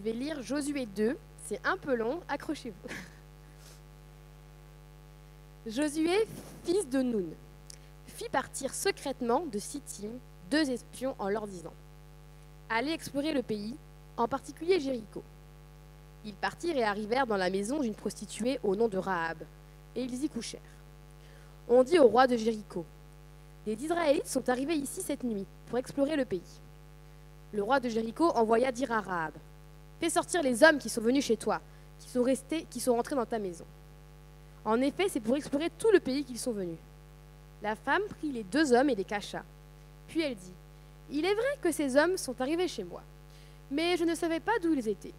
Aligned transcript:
Je 0.00 0.04
vais 0.06 0.12
lire 0.12 0.40
Josué 0.40 0.86
2. 0.86 1.14
C'est 1.44 1.60
un 1.62 1.76
peu 1.76 1.94
long, 1.94 2.20
accrochez-vous. 2.26 2.94
Josué, 5.70 6.26
fils 6.64 6.88
de 6.88 7.02
Nun, 7.02 7.26
fit 8.06 8.30
partir 8.30 8.72
secrètement 8.72 9.44
de 9.44 9.58
Sittim 9.58 10.12
deux 10.50 10.70
espions 10.70 11.14
en 11.18 11.28
leur 11.28 11.46
disant 11.46 11.74
Allez 12.70 12.92
explorer 12.92 13.34
le 13.34 13.42
pays, 13.42 13.76
en 14.16 14.26
particulier 14.26 14.80
Jéricho. 14.80 15.22
Ils 16.24 16.32
partirent 16.32 16.78
et 16.78 16.84
arrivèrent 16.84 17.26
dans 17.26 17.36
la 17.36 17.50
maison 17.50 17.80
d'une 17.80 17.94
prostituée 17.94 18.58
au 18.62 18.76
nom 18.76 18.88
de 18.88 18.96
Rahab, 18.96 19.42
et 19.94 20.02
ils 20.02 20.24
y 20.24 20.30
couchèrent. 20.30 20.60
On 21.68 21.82
dit 21.82 21.98
au 21.98 22.06
roi 22.06 22.26
de 22.26 22.38
Jéricho 22.38 22.86
Les 23.66 23.74
Israélites 23.74 24.28
sont 24.28 24.48
arrivés 24.48 24.76
ici 24.76 25.02
cette 25.02 25.24
nuit 25.24 25.46
pour 25.66 25.76
explorer 25.76 26.16
le 26.16 26.24
pays. 26.24 26.60
Le 27.52 27.62
roi 27.62 27.80
de 27.80 27.90
Jéricho 27.90 28.30
envoya 28.30 28.72
dire 28.72 28.92
à 28.92 29.02
Rahab 29.02 29.32
Fais 30.00 30.10
sortir 30.10 30.42
les 30.42 30.62
hommes 30.62 30.78
qui 30.78 30.88
sont 30.88 31.02
venus 31.02 31.24
chez 31.24 31.36
toi, 31.36 31.60
qui 31.98 32.08
sont 32.08 32.22
restés, 32.22 32.66
qui 32.70 32.80
sont 32.80 32.94
rentrés 32.94 33.14
dans 33.14 33.26
ta 33.26 33.38
maison. 33.38 33.66
En 34.64 34.80
effet, 34.80 35.08
c'est 35.08 35.20
pour 35.20 35.36
explorer 35.36 35.70
tout 35.78 35.90
le 35.92 36.00
pays 36.00 36.24
qu'ils 36.24 36.38
sont 36.38 36.52
venus. 36.52 36.78
La 37.62 37.76
femme 37.76 38.02
prit 38.18 38.32
les 38.32 38.42
deux 38.42 38.72
hommes 38.72 38.88
et 38.88 38.94
les 38.94 39.04
cacha. 39.04 39.42
Puis 40.08 40.22
elle 40.22 40.34
dit 40.34 40.52
Il 41.10 41.24
est 41.24 41.34
vrai 41.34 41.58
que 41.60 41.70
ces 41.70 41.96
hommes 41.96 42.16
sont 42.16 42.40
arrivés 42.40 42.68
chez 42.68 42.84
moi, 42.84 43.02
mais 43.70 43.96
je 43.96 44.04
ne 44.04 44.14
savais 44.14 44.40
pas 44.40 44.58
d'où 44.62 44.72
ils 44.72 44.88
étaient. 44.88 45.14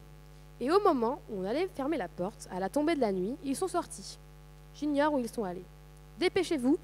Et 0.60 0.72
au 0.72 0.80
moment 0.82 1.22
où 1.30 1.42
on 1.42 1.46
allait 1.46 1.70
fermer 1.76 1.98
la 1.98 2.08
porte, 2.08 2.48
à 2.52 2.60
la 2.60 2.70
tombée 2.70 2.96
de 2.96 3.02
la 3.02 3.12
nuit, 3.12 3.36
ils 3.44 3.56
sont 3.56 3.68
sortis. 3.68 4.18
J'ignore 4.76 5.14
où 5.14 5.20
ils 5.20 5.30
sont 5.30 5.44
allés. 5.44 5.66
Dépêchez-vous 6.20 6.78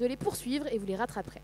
de 0.00 0.06
les 0.06 0.16
poursuivre 0.16 0.66
et 0.72 0.78
vous 0.78 0.86
les 0.86 0.96
rattraperez. 0.96 1.42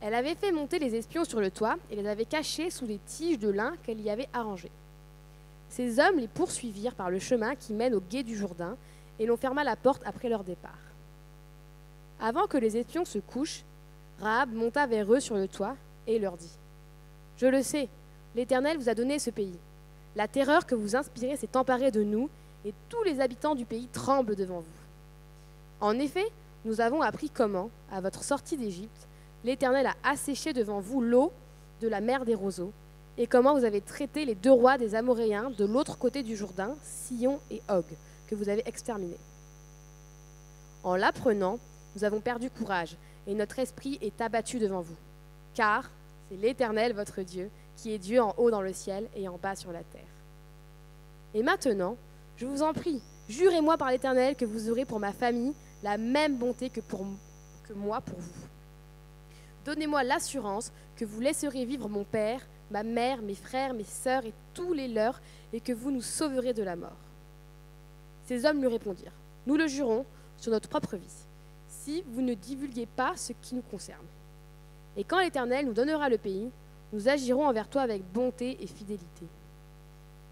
Elle 0.00 0.14
avait 0.14 0.34
fait 0.34 0.52
monter 0.52 0.78
les 0.78 0.94
espions 0.94 1.24
sur 1.24 1.40
le 1.40 1.50
toit 1.50 1.76
et 1.90 1.96
les 1.96 2.06
avait 2.06 2.24
cachés 2.24 2.70
sous 2.70 2.86
les 2.86 2.98
tiges 3.06 3.38
de 3.38 3.48
lin 3.48 3.74
qu'elle 3.82 4.00
y 4.00 4.10
avait 4.10 4.28
arrangées. 4.32 4.70
Ces 5.68 5.98
hommes 5.98 6.18
les 6.18 6.28
poursuivirent 6.28 6.94
par 6.94 7.10
le 7.10 7.18
chemin 7.18 7.54
qui 7.54 7.72
mène 7.72 7.94
au 7.94 8.00
gué 8.00 8.22
du 8.22 8.36
Jourdain 8.36 8.76
et 9.18 9.26
l'on 9.26 9.36
ferma 9.36 9.64
la 9.64 9.76
porte 9.76 10.02
après 10.04 10.28
leur 10.28 10.44
départ. 10.44 10.78
Avant 12.20 12.46
que 12.46 12.58
les 12.58 12.76
espions 12.76 13.04
se 13.04 13.18
couchent, 13.18 13.64
Rahab 14.20 14.52
monta 14.52 14.86
vers 14.86 15.12
eux 15.12 15.20
sur 15.20 15.36
le 15.36 15.48
toit 15.48 15.76
et 16.06 16.18
leur 16.18 16.36
dit 16.36 16.52
Je 17.36 17.46
le 17.46 17.62
sais, 17.62 17.88
l'Éternel 18.34 18.78
vous 18.78 18.88
a 18.88 18.94
donné 18.94 19.18
ce 19.18 19.30
pays. 19.30 19.58
La 20.14 20.28
terreur 20.28 20.64
que 20.66 20.74
vous 20.74 20.96
inspirez 20.96 21.36
s'est 21.36 21.56
emparée 21.56 21.90
de 21.90 22.02
nous, 22.02 22.30
et 22.64 22.72
tous 22.88 23.02
les 23.02 23.20
habitants 23.20 23.54
du 23.54 23.66
pays 23.66 23.86
tremblent 23.92 24.34
devant 24.34 24.60
vous. 24.60 24.66
En 25.80 25.98
effet, 25.98 26.26
nous 26.64 26.80
avons 26.80 27.02
appris 27.02 27.28
comment, 27.28 27.70
à 27.92 28.00
votre 28.00 28.24
sortie 28.24 28.56
d'Égypte, 28.56 29.06
l'Éternel 29.46 29.86
a 29.86 29.94
asséché 30.02 30.52
devant 30.52 30.80
vous 30.80 31.00
l'eau 31.00 31.32
de 31.80 31.86
la 31.86 32.00
mer 32.00 32.24
des 32.24 32.34
roseaux, 32.34 32.72
et 33.16 33.28
comment 33.28 33.54
vous 33.56 33.64
avez 33.64 33.80
traité 33.80 34.24
les 34.24 34.34
deux 34.34 34.50
rois 34.50 34.76
des 34.76 34.96
Amoréens 34.96 35.50
de 35.56 35.64
l'autre 35.64 35.96
côté 35.96 36.24
du 36.24 36.36
Jourdain, 36.36 36.74
Sion 36.82 37.38
et 37.50 37.62
Og, 37.70 37.84
que 38.26 38.34
vous 38.34 38.48
avez 38.48 38.64
exterminés? 38.66 39.16
En 40.82 40.96
l'apprenant, 40.96 41.60
nous 41.94 42.02
avons 42.02 42.20
perdu 42.20 42.50
courage, 42.50 42.96
et 43.28 43.34
notre 43.34 43.60
esprit 43.60 43.98
est 44.02 44.20
abattu 44.20 44.58
devant 44.58 44.80
vous. 44.80 44.96
Car 45.54 45.88
c'est 46.28 46.36
l'Éternel, 46.36 46.92
votre 46.92 47.22
Dieu, 47.22 47.48
qui 47.76 47.92
est 47.92 47.98
Dieu 47.98 48.20
en 48.20 48.34
haut 48.38 48.50
dans 48.50 48.62
le 48.62 48.72
ciel 48.72 49.06
et 49.14 49.28
en 49.28 49.38
bas 49.38 49.54
sur 49.54 49.70
la 49.70 49.84
terre. 49.84 50.02
Et 51.34 51.44
maintenant, 51.44 51.96
je 52.36 52.46
vous 52.46 52.62
en 52.62 52.72
prie, 52.72 53.00
jurez-moi 53.28 53.76
par 53.76 53.90
l'Éternel 53.90 54.34
que 54.34 54.44
vous 54.44 54.70
aurez 54.70 54.84
pour 54.84 54.98
ma 54.98 55.12
famille 55.12 55.54
la 55.84 55.98
même 55.98 56.36
bonté 56.36 56.68
que, 56.68 56.80
pour, 56.80 57.06
que 57.68 57.74
moi 57.74 58.00
pour 58.00 58.18
vous. 58.18 58.48
Donnez-moi 59.66 60.04
l'assurance 60.04 60.70
que 60.94 61.04
vous 61.04 61.20
laisserez 61.20 61.64
vivre 61.64 61.88
mon 61.88 62.04
père, 62.04 62.40
ma 62.70 62.84
mère, 62.84 63.20
mes 63.20 63.34
frères, 63.34 63.74
mes 63.74 63.82
sœurs 63.82 64.24
et 64.24 64.32
tous 64.54 64.72
les 64.72 64.86
leurs, 64.86 65.20
et 65.52 65.60
que 65.60 65.72
vous 65.72 65.90
nous 65.90 66.02
sauverez 66.02 66.54
de 66.54 66.62
la 66.62 66.76
mort. 66.76 66.96
Ces 68.26 68.44
hommes 68.44 68.60
lui 68.60 68.68
répondirent, 68.68 69.12
Nous 69.44 69.56
le 69.56 69.66
jurons 69.66 70.06
sur 70.38 70.52
notre 70.52 70.68
propre 70.68 70.94
vie, 70.96 71.26
si 71.68 72.04
vous 72.06 72.22
ne 72.22 72.34
divulguez 72.34 72.86
pas 72.86 73.16
ce 73.16 73.32
qui 73.42 73.56
nous 73.56 73.62
concerne. 73.62 74.06
Et 74.96 75.02
quand 75.02 75.18
l'Éternel 75.18 75.66
nous 75.66 75.72
donnera 75.72 76.08
le 76.08 76.18
pays, 76.18 76.48
nous 76.92 77.08
agirons 77.08 77.48
envers 77.48 77.68
toi 77.68 77.82
avec 77.82 78.04
bonté 78.12 78.56
et 78.62 78.66
fidélité. 78.68 79.26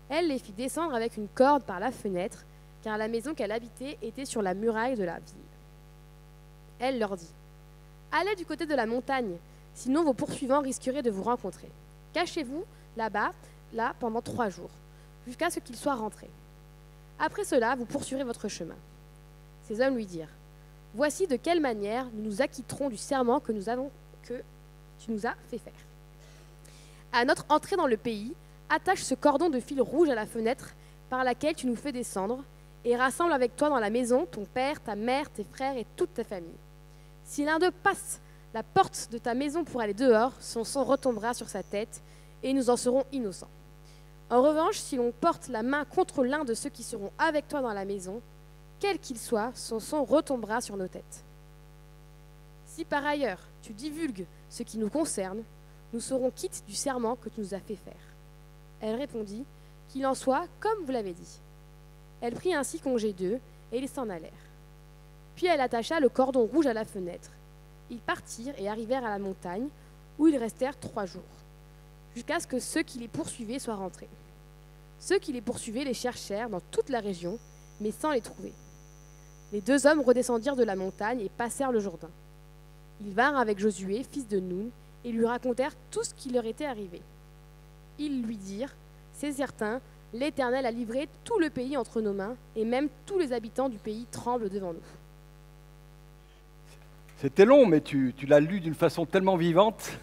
Elle 0.09 0.29
les 0.29 0.39
fit 0.39 0.53
descendre 0.53 0.95
avec 0.95 1.17
une 1.17 1.29
corde 1.29 1.65
par 1.65 1.81
la 1.81 1.91
fenêtre, 1.91 2.45
car 2.83 2.99
la 2.99 3.09
maison 3.09 3.35
qu'elle 3.35 3.53
habitait 3.53 3.99
était 4.01 4.27
sur 4.27 4.43
la 4.43 4.55
muraille 4.55 4.97
de 4.97 5.05
la 5.05 5.19
ville. 5.19 5.35
Elle 6.79 7.01
leur 7.01 7.17
dit, 7.17 7.33
Allez 8.13 8.35
du 8.37 8.47
côté 8.47 8.67
de 8.67 8.75
la 8.75 8.87
montagne, 8.87 9.37
sinon 9.75 10.05
vos 10.05 10.15
poursuivants 10.15 10.61
risqueraient 10.61 11.03
de 11.03 11.11
vous 11.11 11.23
rencontrer. 11.23 11.69
Cachez-vous 12.13 12.65
là-bas, 12.97 13.33
là, 13.73 13.95
pendant 13.99 14.23
trois 14.23 14.49
jours, 14.49 14.71
jusqu'à 15.27 15.51
ce 15.51 15.59
qu'ils 15.59 15.77
soient 15.77 15.95
rentrés. 15.95 16.31
Après 17.19 17.45
cela, 17.45 17.75
vous 17.75 17.85
poursuivrez 17.85 18.25
votre 18.25 18.49
chemin. 18.49 18.77
Ces 19.67 19.81
hommes 19.81 19.97
lui 19.97 20.07
dirent, 20.07 20.29
Voici 20.95 21.27
de 21.27 21.37
quelle 21.37 21.61
manière 21.61 22.07
nous 22.13 22.23
nous 22.23 22.43
acquitterons 22.43 22.89
du 22.89 22.97
serment 22.97 23.41
que 23.41 23.51
nous 23.51 23.69
avons 23.69 23.91
que 24.23 24.43
tu 25.01 25.11
nous 25.11 25.27
as 25.27 25.35
fait 25.51 25.59
faire. 25.59 25.73
À 27.13 27.25
notre 27.25 27.45
entrée 27.49 27.77
dans 27.77 27.89
le 27.89 27.97
pays, 27.97 28.33
attache 28.69 29.03
ce 29.03 29.15
cordon 29.15 29.51
de 29.51 29.59
fil 29.59 29.81
rouge 29.81 30.09
à 30.09 30.15
la 30.15 30.27
fenêtre 30.27 30.75
par 31.11 31.25
laquelle 31.25 31.55
tu 31.55 31.67
nous 31.67 31.77
fais 31.77 31.93
descendre, 31.93 32.45
et 32.85 32.97
rassemble 32.97 33.33
avec 33.33 33.57
toi 33.57 33.71
dans 33.71 33.79
la 33.79 33.91
maison 33.91 34.27
ton 34.27 34.45
père, 34.45 34.81
ta 34.81 34.95
mère, 34.95 35.31
tes 35.31 35.45
frères 35.45 35.77
et 35.77 35.87
toute 35.97 36.15
ta 36.15 36.23
famille. 36.23 36.51
Si 37.25 37.45
l'un 37.45 37.59
d'eux 37.59 37.71
passe 37.71 38.21
la 38.53 38.63
porte 38.63 39.09
de 39.11 39.19
ta 39.19 39.35
maison 39.35 39.65
pour 39.65 39.81
aller 39.81 39.95
dehors, 39.95 40.33
son 40.41 40.65
sang 40.65 40.85
retombera 40.85 41.35
sur 41.35 41.49
sa 41.49 41.63
tête, 41.63 42.03
et 42.43 42.53
nous 42.53 42.71
en 42.71 42.77
serons 42.77 43.05
innocents. 43.13 43.49
En 44.31 44.43
revanche, 44.43 44.79
si 44.79 44.97
l'on 44.97 45.13
porte 45.13 45.49
la 45.49 45.63
main 45.63 45.85
contre 45.85 46.25
l'un 46.25 46.45
de 46.45 46.55
ceux 46.55 46.71
qui 46.71 46.83
seront 46.83 47.11
avec 47.19 47.49
toi 47.49 47.63
dans 47.63 47.73
la 47.73 47.85
maison, 47.85 48.21
quel 48.81 48.99
qu'il 48.99 49.19
soit, 49.19 49.53
son 49.55 49.81
sang 49.81 50.05
retombera 50.05 50.61
sur 50.61 50.77
nos 50.77 50.89
têtes. 50.89 51.25
Si 52.67 52.85
par 52.85 53.05
ailleurs 53.05 53.41
tu 53.63 53.73
divulgues 53.73 54.27
ce 54.51 54.63
qui 54.63 54.79
nous 54.79 54.91
concerne, 54.91 55.43
nous 55.93 56.01
serons 56.01 56.31
quittes 56.31 56.65
du 56.67 56.75
serment 56.75 57.17
que 57.17 57.29
tu 57.29 57.41
nous 57.41 57.55
as 57.55 57.61
fait 57.61 57.77
faire. 57.77 57.95
Elle 58.81 58.97
répondit, 58.97 59.45
Qu'il 59.89 60.07
en 60.07 60.15
soit 60.15 60.47
comme 60.61 60.85
vous 60.85 60.93
l'avez 60.93 61.13
dit. 61.13 61.41
Elle 62.21 62.35
prit 62.35 62.55
ainsi 62.55 62.81
congé 62.81 63.13
d'eux, 63.13 63.39
et 63.73 63.79
ils 63.79 63.89
s'en 63.89 64.09
allèrent. 64.09 64.33
Puis 65.37 65.47
elle 65.47 65.61
attacha 65.61 66.01
le 66.01 66.09
cordon 66.09 66.45
rouge 66.45 66.67
à 66.67 66.73
la 66.73 66.85
fenêtre. 66.85 67.31
Ils 67.91 67.99
partirent 67.99 68.59
et 68.59 68.69
arrivèrent 68.69 69.05
à 69.05 69.11
la 69.11 69.19
montagne, 69.19 69.69
où 70.19 70.27
ils 70.27 70.37
restèrent 70.37 70.79
trois 70.79 71.07
jours, 71.07 71.23
jusqu'à 72.15 72.41
ce 72.41 72.47
que 72.47 72.61
ceux 72.61 72.83
qui 72.83 72.99
les 72.99 73.09
poursuivaient 73.09 73.59
soient 73.59 73.75
rentrés. 73.75 74.09
Ceux 75.01 75.19
qui 75.19 75.33
les 75.33 75.41
poursuivaient 75.41 75.85
les 75.85 75.95
cherchèrent 75.95 76.49
dans 76.49 76.63
toute 76.71 76.89
la 76.89 77.01
région, 77.01 77.39
mais 77.81 77.91
sans 77.91 78.13
les 78.13 78.21
trouver. 78.21 78.53
Les 79.53 79.61
deux 79.61 79.87
hommes 79.87 80.01
redescendirent 80.01 80.57
de 80.57 80.65
la 80.65 80.77
montagne 80.77 81.21
et 81.21 81.29
passèrent 81.29 81.73
le 81.73 81.81
Jourdain. 81.81 82.11
Ils 83.01 83.13
vinrent 83.13 83.37
avec 83.37 83.59
Josué, 83.59 84.05
fils 84.11 84.27
de 84.29 84.39
Nun, 84.39 84.71
et 85.05 85.13
lui 85.13 85.27
racontèrent 85.27 85.75
tout 85.91 86.03
ce 86.03 86.15
qui 86.15 86.31
leur 86.31 86.47
était 86.47 86.65
arrivé. 86.65 87.03
Ils 87.99 88.23
lui 88.23 88.37
dirent, 88.37 88.75
C'est 89.13 89.33
certain, 89.33 89.81
l'Éternel 90.13 90.65
a 90.65 90.71
livré 90.71 91.09
tout 91.25 91.39
le 91.39 91.51
pays 91.51 91.77
entre 91.77 92.01
nos 92.01 92.13
mains, 92.13 92.37
et 92.57 92.65
même 92.65 92.89
tous 93.05 93.19
les 93.19 93.33
habitants 93.33 93.69
du 93.69 93.79
pays 93.79 94.07
tremblent 94.11 94.49
devant 94.49 94.73
nous. 94.73 94.81
C'était 97.17 97.45
long, 97.45 97.67
mais 97.67 97.81
tu, 97.81 98.15
l'as 98.27 98.41
lu 98.41 98.61
d'une 98.61 98.75
façon 98.75 99.07
tellement 99.07 99.37
vivante 99.37 99.99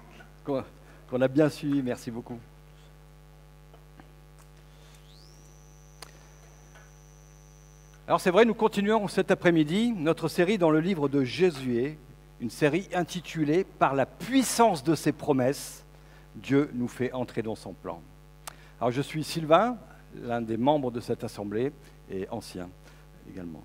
qu'on 0.44 1.20
a 1.20 1.28
bien 1.28 1.48
suivi. 1.48 1.82
Merci 1.82 2.10
beaucoup. 2.10 2.38
Alors 8.06 8.20
c'est 8.20 8.30
vrai, 8.30 8.44
nous 8.44 8.54
continuons 8.54 9.08
cet 9.08 9.30
après-midi 9.30 9.92
notre 9.96 10.28
série 10.28 10.58
dans 10.58 10.70
le 10.70 10.80
livre 10.80 11.08
de 11.08 11.24
Jésus, 11.24 11.96
une 12.40 12.50
série 12.50 12.88
intitulée 12.92 13.64
Par 13.64 13.94
la 13.94 14.04
puissance 14.04 14.84
de 14.84 14.94
ses 14.94 15.12
promesses, 15.12 15.84
Dieu 16.36 16.70
nous 16.74 16.88
fait 16.88 17.12
entrer 17.12 17.40
dans 17.40 17.54
son 17.54 17.72
plan. 17.72 18.02
Alors 18.78 18.90
je 18.90 19.00
suis 19.00 19.24
Sylvain, 19.24 19.78
l'un 20.22 20.42
des 20.42 20.58
membres 20.58 20.90
de 20.90 21.00
cette 21.00 21.24
assemblée 21.24 21.72
et 22.10 22.28
ancien 22.30 22.68
également. 23.30 23.62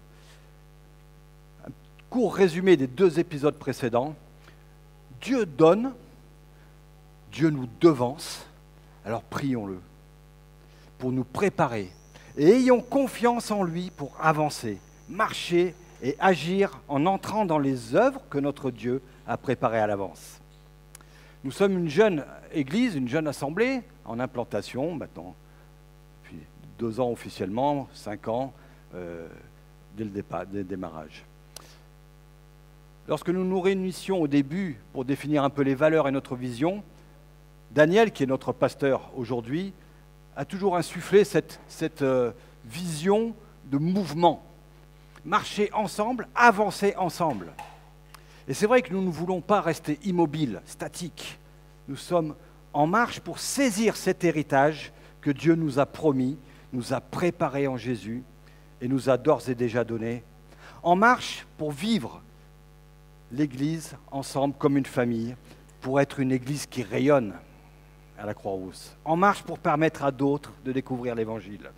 Court 2.10 2.34
résumé 2.34 2.76
des 2.76 2.88
deux 2.88 3.20
épisodes 3.20 3.58
précédents. 3.58 4.16
Dieu 5.22 5.46
donne, 5.46 5.94
Dieu 7.32 7.50
nous 7.50 7.68
devance, 7.80 8.46
alors 9.06 9.22
prions-le 9.22 9.80
pour 10.98 11.12
nous 11.12 11.24
préparer 11.24 11.92
et 12.38 12.48
ayons 12.52 12.82
confiance 12.82 13.52
en 13.52 13.64
lui 13.64 13.92
pour 13.92 14.16
avancer, 14.20 14.80
marcher 15.10 15.76
et 16.02 16.16
agir 16.20 16.80
en 16.88 17.06
entrant 17.06 17.46
dans 17.46 17.60
les 17.60 17.96
œuvres 17.96 18.22
que 18.30 18.38
notre 18.38 18.72
Dieu 18.72 19.02
a 19.28 19.38
préparées 19.38 19.80
à 19.80 19.88
l'avance. 19.88 20.40
Nous 21.44 21.52
sommes 21.52 21.78
une 21.78 21.90
jeune 21.90 22.24
église, 22.54 22.96
une 22.96 23.08
jeune 23.08 23.28
assemblée 23.28 23.82
en 24.06 24.20
implantation 24.20 24.96
maintenant, 24.96 25.36
depuis 26.24 26.40
deux 26.78 27.00
ans 27.00 27.12
officiellement, 27.12 27.88
cinq 27.94 28.28
ans 28.28 28.54
euh, 28.96 29.28
dès, 29.96 30.04
le 30.06 30.10
départ, 30.10 30.46
dès 30.46 30.60
le 30.60 30.64
démarrage. 30.64 31.24
Lorsque 33.10 33.30
nous 33.30 33.44
nous 33.44 33.60
réunissions 33.60 34.22
au 34.22 34.28
début 34.28 34.80
pour 34.94 35.04
définir 35.04 35.44
un 35.44 35.50
peu 35.50 35.64
les 35.64 35.74
valeurs 35.74 36.08
et 36.08 36.12
notre 36.12 36.36
vision, 36.36 36.84
Daniel, 37.72 38.12
qui 38.12 38.22
est 38.22 38.28
notre 38.28 38.54
pasteur 38.54 39.10
aujourd'hui, 39.16 39.74
a 40.36 40.46
toujours 40.46 40.78
insufflé 40.78 41.24
cette, 41.24 41.60
euh, 42.04 42.32
vision 42.66 43.34
de 43.66 43.80
mouvement. 43.80 44.44
Marcher 45.26 45.72
ensemble, 45.74 46.28
avancer 46.36 46.94
ensemble. 46.98 47.52
Et 48.48 48.54
c'est 48.54 48.68
vrai 48.68 48.84
que 48.84 48.94
nous 48.94 49.02
ne 49.02 49.10
voulons 49.10 49.42
pas 49.42 49.60
rester 49.60 49.98
immobiles, 50.04 50.62
statiques. 50.66 51.40
Nous 51.88 51.98
sommes 51.98 52.36
en 52.74 52.86
marche 52.86 53.22
pour 53.22 53.40
saisir 53.40 53.98
cet 53.98 54.24
héritage 54.24 54.94
que 55.22 55.32
Dieu 55.32 55.56
nous 55.56 55.80
a 55.80 55.88
promis, 55.88 56.38
nous 56.74 56.94
a 56.94 57.02
préparé 57.02 57.68
en 57.68 57.76
Jésus 57.76 58.22
et 58.82 58.88
nous 58.88 59.10
a 59.10 59.18
d'ores 59.18 59.50
et 59.50 59.56
déjà 59.56 59.84
donné. 59.84 60.22
En 60.84 60.96
marche 60.96 61.48
pour 61.58 61.72
vivre 61.72 62.22
l'Église 63.32 63.96
ensemble 64.12 64.56
comme 64.58 64.78
une 64.78 64.86
famille, 64.86 65.36
pour 65.82 66.00
être 66.02 66.20
une 66.20 66.32
Église 66.32 66.66
qui 66.66 66.84
rayonne 66.84 67.34
à 68.18 68.26
la 68.26 68.34
Croix-Rousse. 68.34 68.96
En 69.06 69.16
marche 69.16 69.44
pour 69.44 69.60
permettre 69.60 70.04
à 70.04 70.12
d'autres 70.12 70.52
de 70.66 70.72
découvrir 70.72 71.16
l'Évangile. 71.16 71.72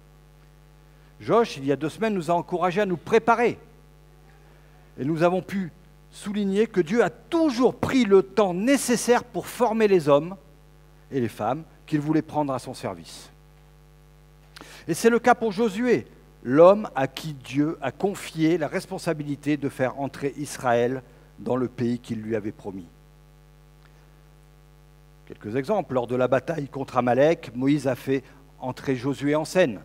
Josh, 1.20 1.58
il 1.58 1.66
y 1.66 1.72
a 1.72 1.76
deux 1.76 1.90
semaines, 1.90 2.16
nous 2.16 2.32
a 2.32 2.34
encouragés 2.34 2.82
à 2.82 2.86
nous 2.86 2.98
préparer. 2.98 3.60
Et 5.00 5.06
nous 5.06 5.22
avons 5.22 5.42
pu 5.42 5.72
souligner 6.10 6.68
que 6.68 6.82
Dieu 6.82 7.04
a 7.04 7.10
toujours 7.10 7.76
pris 7.76 8.06
le 8.06 8.24
temps 8.24 8.54
nécessaire 8.54 9.24
pour 9.24 9.48
former 9.48 9.88
les 9.88 10.10
hommes 10.10 10.36
et 11.12 11.22
les 11.22 11.30
femmes 11.30 11.64
qu'il 11.86 12.02
voulait 12.02 12.22
prendre 12.22 12.54
à 12.54 12.60
son 12.60 12.74
service. 12.74 13.30
Et 14.88 14.94
c'est 14.94 15.10
le 15.10 15.20
cas 15.20 15.36
pour 15.36 15.52
Josué, 15.52 16.08
l'homme 16.44 16.90
à 16.96 17.08
qui 17.08 17.34
Dieu 17.34 17.78
a 17.82 17.92
confié 17.92 18.58
la 18.58 18.68
responsabilité 18.68 19.58
de 19.58 19.70
faire 19.70 20.00
entrer 20.00 20.34
Israël 20.38 21.04
dans 21.42 21.56
le 21.56 21.68
pays 21.68 22.00
qu'il 22.00 22.22
lui 22.22 22.36
avait 22.36 22.52
promis. 22.52 22.86
Quelques 25.26 25.56
exemples. 25.56 25.94
Lors 25.94 26.08
de 26.08 26.16
la 26.16 26.28
bataille 26.28 26.68
contre 26.68 26.98
Amalek, 26.98 27.52
Moïse 27.56 27.88
a 27.88 27.96
fait 27.96 28.24
entrer 28.60 28.96
Josué 28.96 29.36
en 29.36 29.46
scène. 29.46 29.82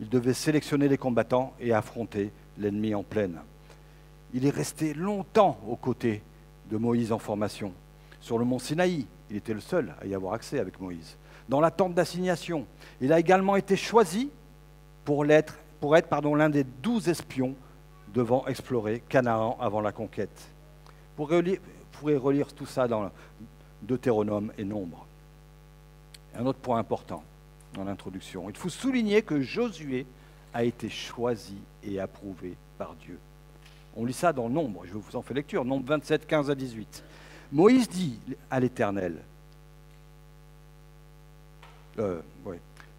Il 0.00 0.08
devait 0.08 0.34
sélectionner 0.34 0.88
les 0.88 0.98
combattants 0.98 1.54
et 1.60 1.72
affronter 1.72 2.30
l'ennemi 2.58 2.94
en 2.94 3.02
pleine. 3.02 3.38
Il 4.34 4.44
est 4.44 4.50
resté 4.50 4.92
longtemps 4.94 5.58
aux 5.68 5.76
côtés 5.76 6.22
de 6.70 6.76
Moïse 6.76 7.12
en 7.12 7.18
formation. 7.18 7.72
Sur 8.20 8.38
le 8.38 8.44
mont 8.44 8.58
Sinaï, 8.58 9.06
il 9.30 9.36
était 9.36 9.54
le 9.54 9.60
seul 9.60 9.94
à 10.00 10.06
y 10.06 10.14
avoir 10.14 10.34
accès 10.34 10.58
avec 10.58 10.80
Moïse. 10.80 11.16
Dans 11.48 11.60
la 11.60 11.70
tente 11.70 11.94
d'assignation, 11.94 12.66
il 13.00 13.12
a 13.12 13.20
également 13.20 13.56
été 13.56 13.76
choisi 13.76 14.30
pour, 15.04 15.24
être, 15.26 15.58
pour 15.80 15.96
être 15.96 16.08
l'un 16.34 16.50
des 16.50 16.64
douze 16.64 17.08
espions 17.08 17.54
devant 18.12 18.46
explorer 18.46 19.02
Canaan 19.08 19.56
avant 19.60 19.80
la 19.80 19.92
conquête. 19.92 20.50
Vous 21.16 21.26
pourrez 21.92 22.16
relire 22.16 22.52
tout 22.52 22.66
ça 22.66 22.86
dans 22.86 23.10
Deutéronome 23.82 24.52
et 24.58 24.64
Nombre. 24.64 25.06
Un 26.34 26.44
autre 26.44 26.58
point 26.58 26.78
important 26.78 27.22
dans 27.74 27.84
l'introduction. 27.84 28.48
Il 28.50 28.56
faut 28.56 28.68
souligner 28.68 29.22
que 29.22 29.40
Josué 29.40 30.06
a 30.52 30.64
été 30.64 30.88
choisi 30.88 31.56
et 31.82 32.00
approuvé 32.00 32.56
par 32.78 32.94
Dieu. 32.94 33.18
On 33.96 34.04
lit 34.04 34.12
ça 34.12 34.32
dans 34.32 34.48
Nombre, 34.48 34.84
je 34.84 34.92
vous 34.92 35.16
en 35.16 35.22
fais 35.22 35.34
lecture, 35.34 35.64
Nombre 35.64 35.86
27, 35.86 36.26
15 36.26 36.50
à 36.50 36.54
18. 36.54 37.02
Moïse 37.52 37.88
dit 37.88 38.18
à 38.50 38.60
l'Éternel, 38.60 39.16
euh, 41.98 42.20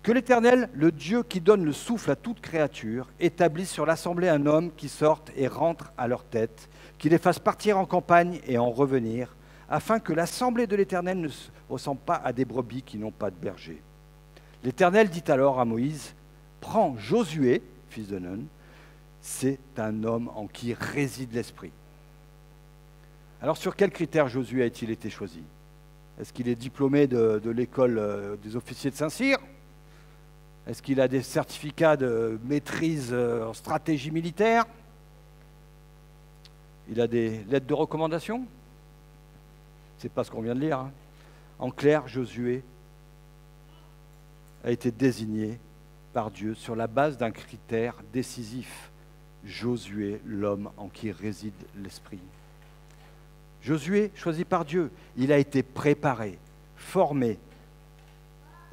que 0.07 0.13
l'Éternel, 0.13 0.69
le 0.73 0.93
Dieu 0.93 1.21
qui 1.21 1.41
donne 1.41 1.65
le 1.65 1.73
souffle 1.73 2.11
à 2.11 2.15
toute 2.15 2.39
créature, 2.39 3.09
établisse 3.19 3.69
sur 3.69 3.85
l'assemblée 3.85 4.29
un 4.29 4.45
homme 4.45 4.71
qui 4.77 4.87
sorte 4.87 5.33
et 5.35 5.49
rentre 5.49 5.91
à 5.97 6.07
leur 6.07 6.23
tête, 6.23 6.69
qui 6.97 7.09
les 7.09 7.17
fasse 7.17 7.39
partir 7.39 7.77
en 7.77 7.85
campagne 7.85 8.39
et 8.47 8.57
en 8.57 8.69
revenir, 8.69 9.35
afin 9.69 9.99
que 9.99 10.13
l'assemblée 10.13 10.65
de 10.65 10.77
l'Éternel 10.77 11.19
ne 11.19 11.27
ressemble 11.69 11.99
pas 11.99 12.21
à 12.23 12.31
des 12.31 12.45
brebis 12.45 12.83
qui 12.83 12.97
n'ont 12.97 13.11
pas 13.11 13.29
de 13.29 13.35
berger. 13.35 13.81
L'Éternel 14.63 15.09
dit 15.09 15.25
alors 15.27 15.59
à 15.59 15.65
Moïse, 15.65 16.13
prends 16.61 16.95
Josué, 16.97 17.61
fils 17.89 18.07
de 18.07 18.17
Nun, 18.17 18.45
c'est 19.19 19.59
un 19.75 20.05
homme 20.05 20.31
en 20.35 20.47
qui 20.47 20.73
réside 20.73 21.33
l'Esprit. 21.33 21.73
Alors 23.41 23.57
sur 23.57 23.75
quels 23.75 23.91
critères 23.91 24.29
Josué 24.29 24.63
a-t-il 24.63 24.89
été 24.89 25.09
choisi? 25.09 25.43
Est-ce 26.17 26.31
qu'il 26.31 26.47
est 26.47 26.55
diplômé 26.55 27.07
de, 27.07 27.49
l'école 27.49 27.97
euh, 27.97 28.37
des 28.41 28.55
officiers 28.55 28.89
de 28.89 28.95
Saint-Cyr? 28.95 29.37
Est-ce 30.67 30.81
qu'il 30.81 30.99
a 30.99 31.07
des 31.07 31.21
certificats 31.21 31.95
de 31.95 32.39
maîtrise 32.43 33.09
euh, 33.13 33.47
en 33.47 33.53
stratégie 33.53 34.11
militaire? 34.11 34.65
Il 36.89 36.99
a 36.99 37.07
des 37.07 37.43
lettres 37.45 37.67
de 37.67 37.73
recommandation? 37.73 38.45
C'est 39.97 40.11
pas 40.11 40.25
ce 40.25 40.31
qu'on 40.31 40.41
vient 40.41 40.55
de 40.55 40.59
lire. 40.59 40.79
Hein. 40.79 40.91
En 41.57 41.71
clair, 41.71 42.07
Josué 42.07 42.63
a 44.65 44.71
été 44.71 44.91
désigné 44.91 45.57
par 46.11 46.31
Dieu 46.31 46.53
sur 46.53 46.75
la 46.75 46.87
base 46.87 47.17
d'un 47.17 47.31
critère 47.31 47.95
décisif. 48.11 48.91
Josué, 49.45 50.19
l'homme 50.25 50.69
en 50.75 50.89
qui 50.89 51.11
réside 51.11 51.53
l'Esprit. 51.81 52.19
Josué, 53.61 54.11
choisi 54.15 54.43
par 54.43 54.65
Dieu, 54.65 54.91
il 55.15 55.31
a 55.31 55.37
été 55.37 55.63
préparé, 55.63 56.37
formé. 56.75 57.39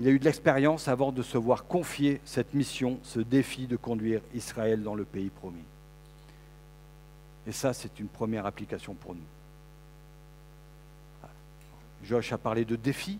Il 0.00 0.08
a 0.08 0.10
eu 0.10 0.18
de 0.18 0.24
l'expérience 0.24 0.88
avant 0.88 1.12
de 1.12 1.22
se 1.22 1.38
voir 1.38 1.66
confier 1.66 2.20
cette 2.24 2.54
mission, 2.54 2.98
ce 3.02 3.20
défi 3.20 3.66
de 3.66 3.76
conduire 3.76 4.20
Israël 4.34 4.82
dans 4.82 4.94
le 4.94 5.04
pays 5.04 5.30
promis. 5.30 5.64
Et 7.46 7.52
ça, 7.52 7.72
c'est 7.72 8.00
une 8.00 8.08
première 8.08 8.46
application 8.46 8.94
pour 8.94 9.14
nous. 9.14 9.20
Josh 12.02 12.32
a 12.32 12.38
parlé 12.38 12.64
de 12.64 12.76
défi. 12.76 13.18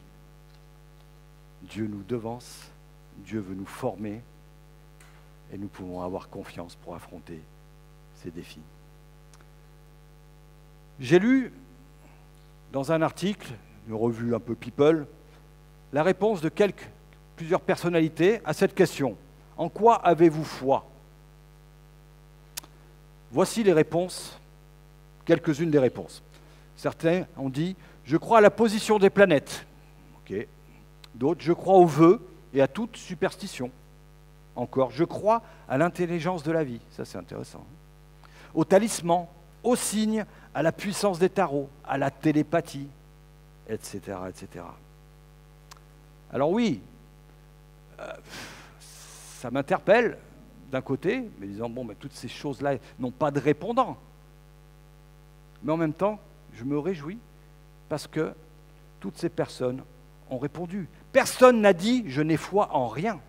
Dieu 1.62 1.86
nous 1.86 2.02
devance, 2.02 2.70
Dieu 3.18 3.40
veut 3.40 3.54
nous 3.54 3.66
former, 3.66 4.20
et 5.52 5.58
nous 5.58 5.68
pouvons 5.68 6.02
avoir 6.02 6.28
confiance 6.28 6.74
pour 6.74 6.94
affronter 6.94 7.40
ces 8.16 8.30
défis. 8.30 8.60
J'ai 11.00 11.18
lu 11.18 11.52
dans 12.72 12.92
un 12.92 13.02
article, 13.02 13.52
une 13.88 13.94
revue 13.94 14.34
un 14.34 14.40
peu 14.40 14.54
people, 14.54 15.06
la 15.94 16.02
réponse 16.02 16.40
de 16.40 16.50
plusieurs 17.36 17.60
personnalités 17.60 18.40
à 18.44 18.52
cette 18.52 18.74
question. 18.74 19.16
En 19.56 19.68
quoi 19.68 19.94
avez-vous 19.94 20.42
foi? 20.42 20.84
Voici 23.30 23.62
les 23.62 23.72
réponses, 23.72 24.36
quelques-unes 25.24 25.70
des 25.70 25.78
réponses. 25.78 26.20
Certains 26.76 27.26
ont 27.36 27.48
dit 27.48 27.76
Je 28.04 28.16
crois 28.16 28.38
à 28.38 28.40
la 28.40 28.50
position 28.50 28.98
des 28.98 29.08
planètes. 29.08 29.64
D'autres 31.14 31.42
Je 31.42 31.52
crois 31.52 31.74
aux 31.74 31.86
vœux 31.86 32.20
et 32.52 32.60
à 32.60 32.66
toute 32.66 32.96
superstition. 32.96 33.70
Encore 34.56 34.90
Je 34.90 35.04
crois 35.04 35.42
à 35.68 35.78
l'intelligence 35.78 36.42
de 36.42 36.50
la 36.50 36.64
vie. 36.64 36.80
Ça, 36.90 37.04
c'est 37.04 37.18
intéressant. 37.18 37.64
Au 38.52 38.64
talisman, 38.64 39.28
aux 39.62 39.76
signes, 39.76 40.24
à 40.54 40.62
la 40.64 40.72
puissance 40.72 41.20
des 41.20 41.30
tarots, 41.30 41.68
à 41.86 41.98
la 41.98 42.10
télépathie, 42.10 42.88
etc. 43.68 44.00
etc. 44.28 44.64
Alors 46.34 46.50
oui, 46.50 46.82
euh, 48.00 48.12
ça 48.80 49.52
m'interpelle 49.52 50.18
d'un 50.72 50.82
côté, 50.82 51.30
mais 51.38 51.46
disant, 51.46 51.68
bon, 51.68 51.84
mais 51.84 51.94
toutes 51.94 52.12
ces 52.12 52.26
choses-là 52.26 52.74
n'ont 52.98 53.12
pas 53.12 53.30
de 53.30 53.38
répondant. 53.38 53.96
Mais 55.62 55.70
en 55.70 55.76
même 55.76 55.92
temps, 55.92 56.18
je 56.54 56.64
me 56.64 56.76
réjouis 56.76 57.20
parce 57.88 58.08
que 58.08 58.34
toutes 58.98 59.16
ces 59.16 59.28
personnes 59.28 59.84
ont 60.28 60.38
répondu. 60.38 60.88
Personne 61.12 61.60
n'a 61.60 61.72
dit, 61.72 62.02
je 62.08 62.20
n'ai 62.20 62.36
foi 62.36 62.74
en 62.74 62.88
rien. 62.88 63.20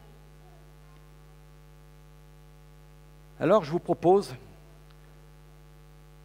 Alors 3.40 3.64
je 3.64 3.72
vous 3.72 3.80
propose 3.80 4.34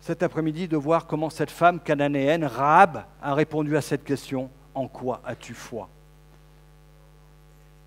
cet 0.00 0.22
après-midi 0.22 0.66
de 0.66 0.78
voir 0.78 1.06
comment 1.06 1.28
cette 1.28 1.50
femme 1.50 1.78
cananéenne, 1.78 2.44
Rahab, 2.44 3.04
a 3.20 3.34
répondu 3.34 3.76
à 3.76 3.82
cette 3.82 4.04
question 4.04 4.49
En 4.75 4.88
quoi 4.88 5.20
as-tu 5.26 5.52
foi? 5.52 5.90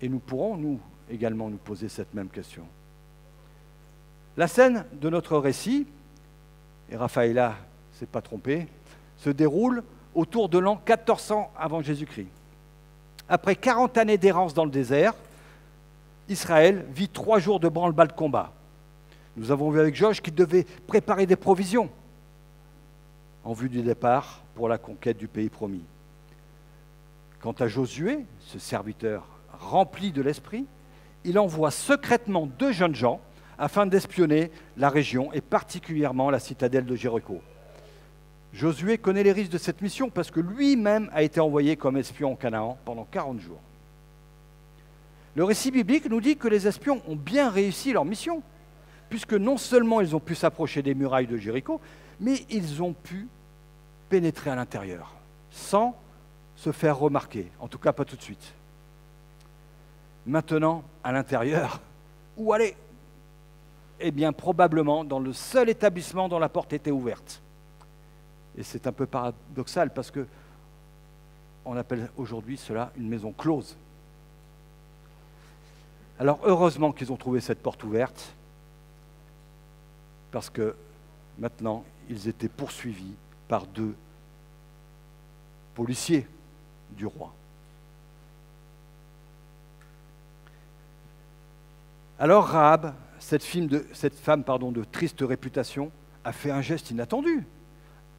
Et 0.04 0.08
nous 0.10 0.18
pourrons, 0.18 0.58
nous, 0.58 0.78
également 1.10 1.48
nous 1.48 1.56
poser 1.56 1.88
cette 1.88 2.12
même 2.12 2.28
question. 2.28 2.64
La 4.36 4.46
scène 4.46 4.84
de 4.92 5.08
notre 5.08 5.38
récit, 5.38 5.86
et 6.90 6.96
Raphaëla 6.96 7.48
ne 7.48 7.98
s'est 7.98 8.04
pas 8.04 8.20
trompé, 8.20 8.66
se 9.16 9.30
déroule 9.30 9.82
autour 10.14 10.50
de 10.50 10.58
l'an 10.58 10.74
1400 10.74 11.50
avant 11.56 11.80
Jésus-Christ. 11.80 12.28
Après 13.30 13.56
40 13.56 13.96
années 13.96 14.18
d'errance 14.18 14.52
dans 14.52 14.66
le 14.66 14.70
désert, 14.70 15.14
Israël 16.28 16.84
vit 16.92 17.08
trois 17.08 17.38
jours 17.38 17.58
de 17.58 17.70
branle-bas 17.70 18.08
de 18.08 18.12
combat. 18.12 18.52
Nous 19.38 19.50
avons 19.50 19.70
vu 19.70 19.80
avec 19.80 19.94
Josh 19.94 20.20
qu'il 20.20 20.34
devait 20.34 20.66
préparer 20.86 21.24
des 21.24 21.36
provisions 21.36 21.88
en 23.42 23.54
vue 23.54 23.70
du 23.70 23.80
départ 23.80 24.42
pour 24.54 24.68
la 24.68 24.76
conquête 24.76 25.16
du 25.16 25.28
pays 25.28 25.48
promis. 25.48 25.84
Quant 27.40 27.52
à 27.52 27.68
Josué, 27.68 28.26
ce 28.40 28.58
serviteur 28.58 29.33
rempli 29.60 30.12
de 30.12 30.22
l'esprit, 30.22 30.66
il 31.24 31.38
envoie 31.38 31.70
secrètement 31.70 32.46
deux 32.46 32.72
jeunes 32.72 32.94
gens 32.94 33.20
afin 33.58 33.86
d'espionner 33.86 34.50
la 34.76 34.88
région 34.88 35.32
et 35.32 35.40
particulièrement 35.40 36.30
la 36.30 36.38
citadelle 36.38 36.86
de 36.86 36.96
Jéricho. 36.96 37.40
Josué 38.52 38.98
connaît 38.98 39.22
les 39.22 39.32
risques 39.32 39.52
de 39.52 39.58
cette 39.58 39.82
mission 39.82 40.10
parce 40.10 40.30
que 40.30 40.40
lui-même 40.40 41.10
a 41.12 41.22
été 41.22 41.40
envoyé 41.40 41.76
comme 41.76 41.96
espion 41.96 42.32
en 42.32 42.36
Canaan 42.36 42.78
pendant 42.84 43.04
40 43.04 43.40
jours. 43.40 43.60
Le 45.34 45.42
récit 45.42 45.72
biblique 45.72 46.08
nous 46.08 46.20
dit 46.20 46.36
que 46.36 46.46
les 46.46 46.68
espions 46.68 47.02
ont 47.08 47.16
bien 47.16 47.50
réussi 47.50 47.92
leur 47.92 48.04
mission, 48.04 48.42
puisque 49.08 49.34
non 49.34 49.56
seulement 49.56 50.00
ils 50.00 50.14
ont 50.14 50.20
pu 50.20 50.36
s'approcher 50.36 50.82
des 50.82 50.94
murailles 50.94 51.26
de 51.26 51.36
Jéricho, 51.36 51.80
mais 52.20 52.44
ils 52.50 52.82
ont 52.82 52.92
pu 52.92 53.26
pénétrer 54.08 54.50
à 54.50 54.54
l'intérieur, 54.54 55.12
sans 55.50 55.96
se 56.54 56.70
faire 56.70 56.96
remarquer, 56.96 57.50
en 57.58 57.66
tout 57.66 57.78
cas 57.78 57.92
pas 57.92 58.04
tout 58.04 58.16
de 58.16 58.22
suite. 58.22 58.54
Maintenant, 60.26 60.82
à 61.02 61.12
l'intérieur, 61.12 61.80
où 62.36 62.52
aller? 62.52 62.76
Eh 64.00 64.10
bien, 64.10 64.32
probablement 64.32 65.04
dans 65.04 65.20
le 65.20 65.32
seul 65.32 65.68
établissement 65.68 66.28
dont 66.28 66.38
la 66.38 66.48
porte 66.48 66.72
était 66.72 66.90
ouverte. 66.90 67.40
Et 68.56 68.62
c'est 68.62 68.86
un 68.86 68.92
peu 68.92 69.06
paradoxal 69.06 69.92
parce 69.92 70.10
que 70.10 70.26
on 71.64 71.76
appelle 71.76 72.10
aujourd'hui 72.16 72.56
cela 72.56 72.92
une 72.96 73.08
maison 73.08 73.32
close. 73.32 73.76
Alors 76.18 76.38
heureusement 76.44 76.92
qu'ils 76.92 77.12
ont 77.12 77.16
trouvé 77.16 77.40
cette 77.40 77.62
porte 77.62 77.82
ouverte, 77.84 78.34
parce 80.30 80.50
que 80.50 80.76
maintenant 81.38 81.84
ils 82.08 82.28
étaient 82.28 82.48
poursuivis 82.48 83.14
par 83.48 83.66
deux 83.66 83.94
policiers 85.74 86.26
du 86.90 87.06
roi. 87.06 87.32
Alors 92.18 92.46
Rahab, 92.46 92.94
cette, 93.18 93.42
femme 93.42 94.44
de 94.44 94.84
triste 94.84 95.18
réputation, 95.20 95.90
a 96.24 96.32
fait 96.32 96.50
un 96.50 96.62
geste 96.62 96.90
inattendu 96.90 97.44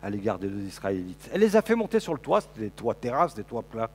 à 0.04 0.10
l'égard 0.10 0.38
des 0.38 0.48
deux 0.48 0.62
Israélites. 0.62 1.30
Elle 1.34 1.42
les 1.42 1.56
a 1.56 1.62
fait 1.62 1.75
monter 1.75 2.00
sur 2.00 2.14
le 2.14 2.20
toit, 2.20 2.42
c'était 2.42 2.62
des 2.62 2.70
toits 2.70 2.94
terrasses, 2.94 3.34
des 3.34 3.44
toits 3.44 3.64
plats, 3.64 3.90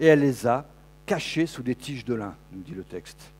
et 0.00 0.06
elle 0.06 0.20
les 0.20 0.46
a 0.46 0.66
cachés 1.06 1.46
sous 1.46 1.62
des 1.62 1.74
tiges 1.74 2.04
de 2.04 2.14
lin, 2.14 2.34
nous 2.52 2.62
dit 2.62 2.74
le 2.74 2.82
texte. 2.82 3.32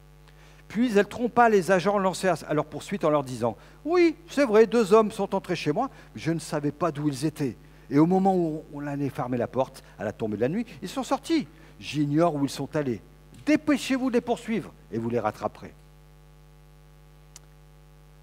Puis 0.68 0.97
elle 0.97 1.06
trompa 1.06 1.49
les 1.49 1.71
agents 1.71 1.99
lancés 1.99 2.28
à 2.28 2.54
leur 2.54 2.66
poursuite 2.66 3.04
en 3.04 3.11
leur 3.11 3.25
disant 3.25 3.56
Oui, 3.85 4.16
c'est 4.28 4.44
vrai, 4.44 4.66
deux 4.66 4.92
hommes 4.92 5.11
sont 5.11 5.35
entrés 5.35 5.56
chez 5.56 5.73
moi, 5.73 5.90
je 6.14 6.30
ne 6.30 6.38
savais 6.38 6.73
pas 6.73 6.92
d'où 6.92 7.09
ils 7.09 7.25
étaient. 7.25 7.56
Et 7.90 7.99
au 7.99 8.06
moment 8.06 8.37
où 8.37 8.64
on 8.73 8.87
allait 8.87 9.09
fermer 9.09 9.38
la 9.38 9.47
porte, 9.47 9.83
à 9.99 10.04
la 10.04 10.12
tombée 10.12 10.37
de 10.37 10.42
la 10.42 10.49
nuit, 10.49 10.66
ils 10.83 10.88
sont 10.88 11.02
sortis. 11.02 11.49
J'ignore 11.80 12.35
où 12.35 12.44
ils 12.44 12.50
sont 12.50 12.75
allés. 12.76 13.02
Dépêchez-vous 13.46 14.10
de 14.10 14.14
les 14.14 14.20
poursuivre 14.20 14.72
et 14.92 14.98
vous 14.98 15.10
les 15.10 15.18
rattraperez. 15.18 15.72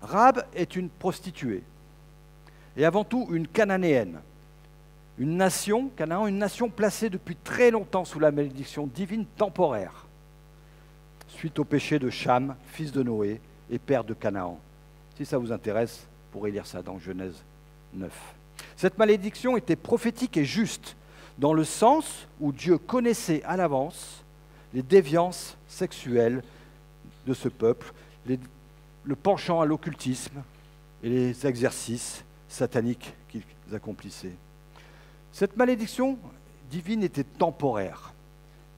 Rab 0.02 0.44
est 0.56 0.76
une 0.76 0.90
prostituée 0.90 1.64
et 2.76 2.86
avant 2.86 3.04
tout 3.04 3.28
une 3.32 3.48
cananéenne. 3.48 4.20
Une 5.18 5.38
nation, 5.38 5.90
Canaan, 5.96 6.26
une 6.26 6.40
nation 6.40 6.70
placée 6.70 7.10
depuis 7.10 7.36
très 7.36 7.70
longtemps 7.70 8.06
sous 8.06 8.20
la 8.20 8.32
malédiction 8.32 8.88
divine 8.88 9.26
temporaire, 9.38 10.08
suite 11.28 11.60
au 11.60 11.64
péché 11.64 12.00
de 12.00 12.10
Cham, 12.10 12.56
fils 12.68 12.92
de 12.92 13.04
Noé 13.04 13.40
et 13.70 13.78
père 13.78 14.04
de 14.04 14.14
Canaan. 14.14 14.60
Si 15.18 15.26
ça 15.26 15.38
vous 15.38 15.52
intéresse, 15.52 16.00
vous 16.00 16.40
pourrez 16.40 16.52
lire 16.52 16.66
ça 16.66 16.82
dans 16.82 16.98
Genèse 16.98 17.44
9. 17.94 18.12
Cette 18.76 18.98
malédiction 18.98 19.58
était 19.58 19.76
prophétique 19.76 20.38
et 20.38 20.46
juste, 20.46 20.96
dans 21.38 21.54
le 21.54 21.66
sens 21.66 22.28
où 22.40 22.52
Dieu 22.52 22.78
connaissait 22.78 23.44
à 23.44 23.58
l'avance 23.58 24.21
les 24.74 24.82
déviances 24.82 25.58
sexuelles 25.68 26.44
de 27.26 27.34
ce 27.34 27.50
peuple, 27.50 27.94
le 28.26 29.16
penchant 29.16 29.62
à 29.62 29.66
l'occultisme 29.66 30.42
et 31.04 31.10
les 31.10 31.48
exercices 31.48 32.24
sataniques 32.48 33.14
qu'ils 33.30 33.44
accomplissaient. 33.74 34.36
Cette 35.32 35.58
malédiction 35.58 36.18
divine 36.70 37.04
était 37.04 37.24
temporaire, 37.24 38.14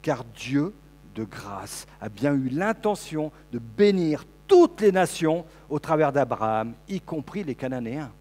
car 0.01 0.23
Dieu, 0.23 0.73
de 1.15 1.23
grâce, 1.23 1.85
a 2.01 2.09
bien 2.09 2.33
eu 2.33 2.49
l'intention 2.49 3.31
de 3.51 3.59
bénir 3.59 4.25
toutes 4.47 4.81
les 4.81 4.91
nations 4.91 5.45
au 5.69 5.79
travers 5.79 6.11
d'Abraham, 6.11 6.73
y 6.87 6.99
compris 6.99 7.43
les 7.43 7.55
Cananéens. 7.55 8.11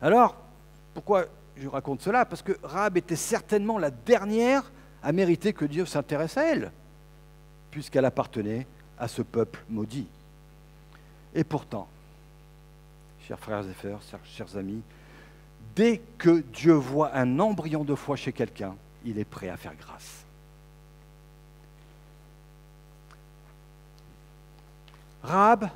Alors, 0.00 0.36
pourquoi 0.94 1.26
je 1.56 1.68
raconte 1.68 2.02
cela? 2.02 2.24
Parce 2.24 2.42
que 2.42 2.52
Rahab 2.62 2.96
était 2.96 3.16
certainement 3.16 3.78
la 3.78 3.90
dernière 3.90 4.70
à 5.02 5.12
mériter 5.12 5.52
que 5.52 5.64
Dieu 5.64 5.86
s'intéresse 5.86 6.36
à 6.36 6.44
elle, 6.44 6.72
puisqu'elle 7.70 8.04
appartenait 8.04 8.66
à 8.98 9.08
ce 9.08 9.22
peuple 9.22 9.64
maudit. 9.68 10.06
Et 11.34 11.44
pourtant, 11.44 11.88
chers 13.26 13.38
frères 13.38 13.64
et 13.68 13.74
sœurs, 13.82 14.00
chers 14.24 14.56
amis, 14.56 14.82
dès 15.76 16.00
que 16.18 16.40
Dieu 16.40 16.72
voit 16.72 17.14
un 17.14 17.38
embryon 17.38 17.84
de 17.84 17.94
foi 17.94 18.16
chez 18.16 18.32
quelqu'un, 18.32 18.74
il 19.04 19.18
est 19.18 19.24
prêt 19.24 19.48
à 19.48 19.56
faire 19.56 19.74
grâce. 19.76 20.24
Rahab 25.22 25.68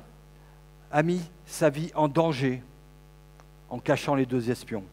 a 0.91 1.03
mis 1.03 1.21
sa 1.45 1.69
vie 1.69 1.91
en 1.95 2.07
danger 2.07 2.63
en 3.69 3.79
cachant 3.79 4.15
les 4.15 4.25
deux 4.25 4.49
espions 4.49 4.83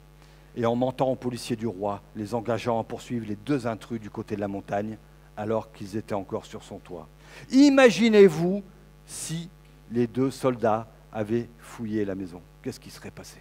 et 0.57 0.67
en 0.67 0.75
mentant 0.75 1.09
aux 1.09 1.17
policiers 1.17 1.57
du 1.57 1.67
roi, 1.67 2.03
les 2.17 2.35
engageant 2.35 2.81
à 2.81 2.85
poursuivre 2.85 3.27
les 3.27 3.37
deux 3.37 3.67
intrus 3.67 4.01
du 4.01 4.11
côté 4.11 4.35
de 4.37 4.41
la 4.41 4.49
montagne 4.49 4.97
alors 5.37 5.73
qu'ils 5.73 5.97
étaient 5.97 6.15
encore 6.15 6.45
sur 6.45 6.63
son 6.63 6.79
toit. 6.79 7.09
Imaginez-vous 7.51 8.63
si 9.07 9.49
les 9.91 10.07
deux 10.07 10.31
soldats 10.31 10.87
avaient 11.13 11.49
fouillé 11.59 12.05
la 12.05 12.15
maison. 12.15 12.41
Qu'est-ce 12.63 12.81
qui 12.81 12.91
serait 12.91 13.11
passé? 13.11 13.39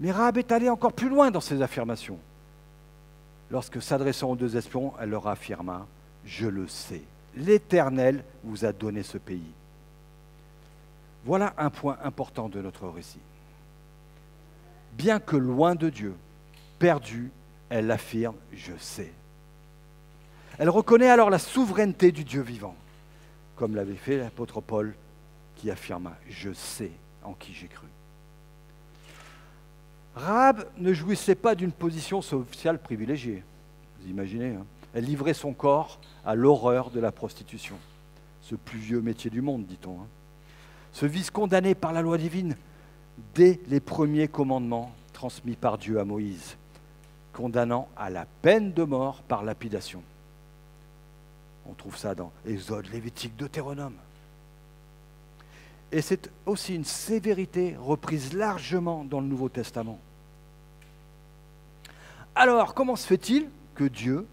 Mais 0.00 0.10
Rahab 0.10 0.38
est 0.38 0.52
allée 0.52 0.68
encore 0.68 0.92
plus 0.92 1.08
loin 1.08 1.30
dans 1.30 1.40
ses 1.40 1.60
affirmations. 1.62 2.18
Lorsque, 3.50 3.80
s'adressant 3.80 4.30
aux 4.30 4.36
deux 4.36 4.56
espions, 4.56 4.92
elle 5.00 5.10
leur 5.10 5.26
affirma, 5.26 5.86
Je 6.24 6.46
le 6.46 6.68
sais, 6.68 7.02
l'Éternel 7.34 8.22
vous 8.44 8.64
a 8.64 8.72
donné 8.72 9.02
ce 9.02 9.18
pays. 9.18 9.52
Voilà 11.24 11.54
un 11.56 11.70
point 11.70 11.96
important 12.02 12.48
de 12.48 12.60
notre 12.60 12.86
récit. 12.88 13.20
Bien 14.92 15.20
que 15.20 15.36
loin 15.36 15.74
de 15.74 15.90
Dieu, 15.90 16.14
perdue, 16.78 17.30
elle 17.68 17.90
affirme, 17.90 18.36
Je 18.52 18.72
sais. 18.78 19.12
Elle 20.58 20.70
reconnaît 20.70 21.08
alors 21.08 21.30
la 21.30 21.38
souveraineté 21.38 22.10
du 22.10 22.24
Dieu 22.24 22.42
vivant, 22.42 22.74
comme 23.56 23.76
l'avait 23.76 23.94
fait 23.94 24.16
l'apôtre 24.16 24.60
Paul 24.60 24.94
qui 25.54 25.70
affirma 25.70 26.16
Je 26.28 26.52
sais 26.52 26.90
en 27.22 27.32
qui 27.34 27.54
j'ai 27.54 27.68
cru. 27.68 27.86
Rahab 30.16 30.64
ne 30.78 30.92
jouissait 30.92 31.36
pas 31.36 31.54
d'une 31.54 31.70
position 31.70 32.22
sociale 32.22 32.80
privilégiée. 32.80 33.44
Vous 34.00 34.10
imaginez 34.10 34.54
hein 34.54 34.66
Elle 34.94 35.04
livrait 35.04 35.34
son 35.34 35.52
corps 35.52 36.00
à 36.24 36.34
l'horreur 36.34 36.90
de 36.90 36.98
la 36.98 37.12
prostitution, 37.12 37.76
ce 38.42 38.56
plus 38.56 38.78
vieux 38.78 39.00
métier 39.00 39.30
du 39.30 39.42
monde, 39.42 39.64
dit-on. 39.64 40.00
Hein. 40.00 40.06
ce 40.92 41.06
vice 41.06 41.30
condamné 41.30 41.76
par 41.76 41.92
la 41.92 42.02
loi 42.02 42.18
divine 42.18 42.56
dès 43.34 43.60
les 43.68 43.80
premiers 43.80 44.28
commandements 44.28 44.92
transmis 45.12 45.56
par 45.56 45.78
Dieu 45.78 45.98
à 45.98 46.04
Moïse, 46.04 46.56
condamnant 47.32 47.88
à 47.96 48.10
la 48.10 48.26
peine 48.42 48.72
de 48.72 48.84
mort 48.84 49.22
par 49.22 49.42
lapidation. 49.42 50.02
On 51.68 51.74
trouve 51.74 51.96
ça 51.96 52.14
dans 52.14 52.32
Exode, 52.46 52.86
Lévitique, 52.92 53.36
Deutéronome. 53.36 53.96
Et 55.90 56.02
c'est 56.02 56.30
aussi 56.46 56.74
une 56.74 56.84
sévérité 56.84 57.76
reprise 57.78 58.32
largement 58.32 59.04
dans 59.04 59.20
le 59.20 59.26
Nouveau 59.26 59.48
Testament. 59.48 59.98
Alors, 62.34 62.74
comment 62.74 62.96
se 62.96 63.06
fait-il 63.06 63.48
que 63.74 63.84
Dieu 63.84 64.26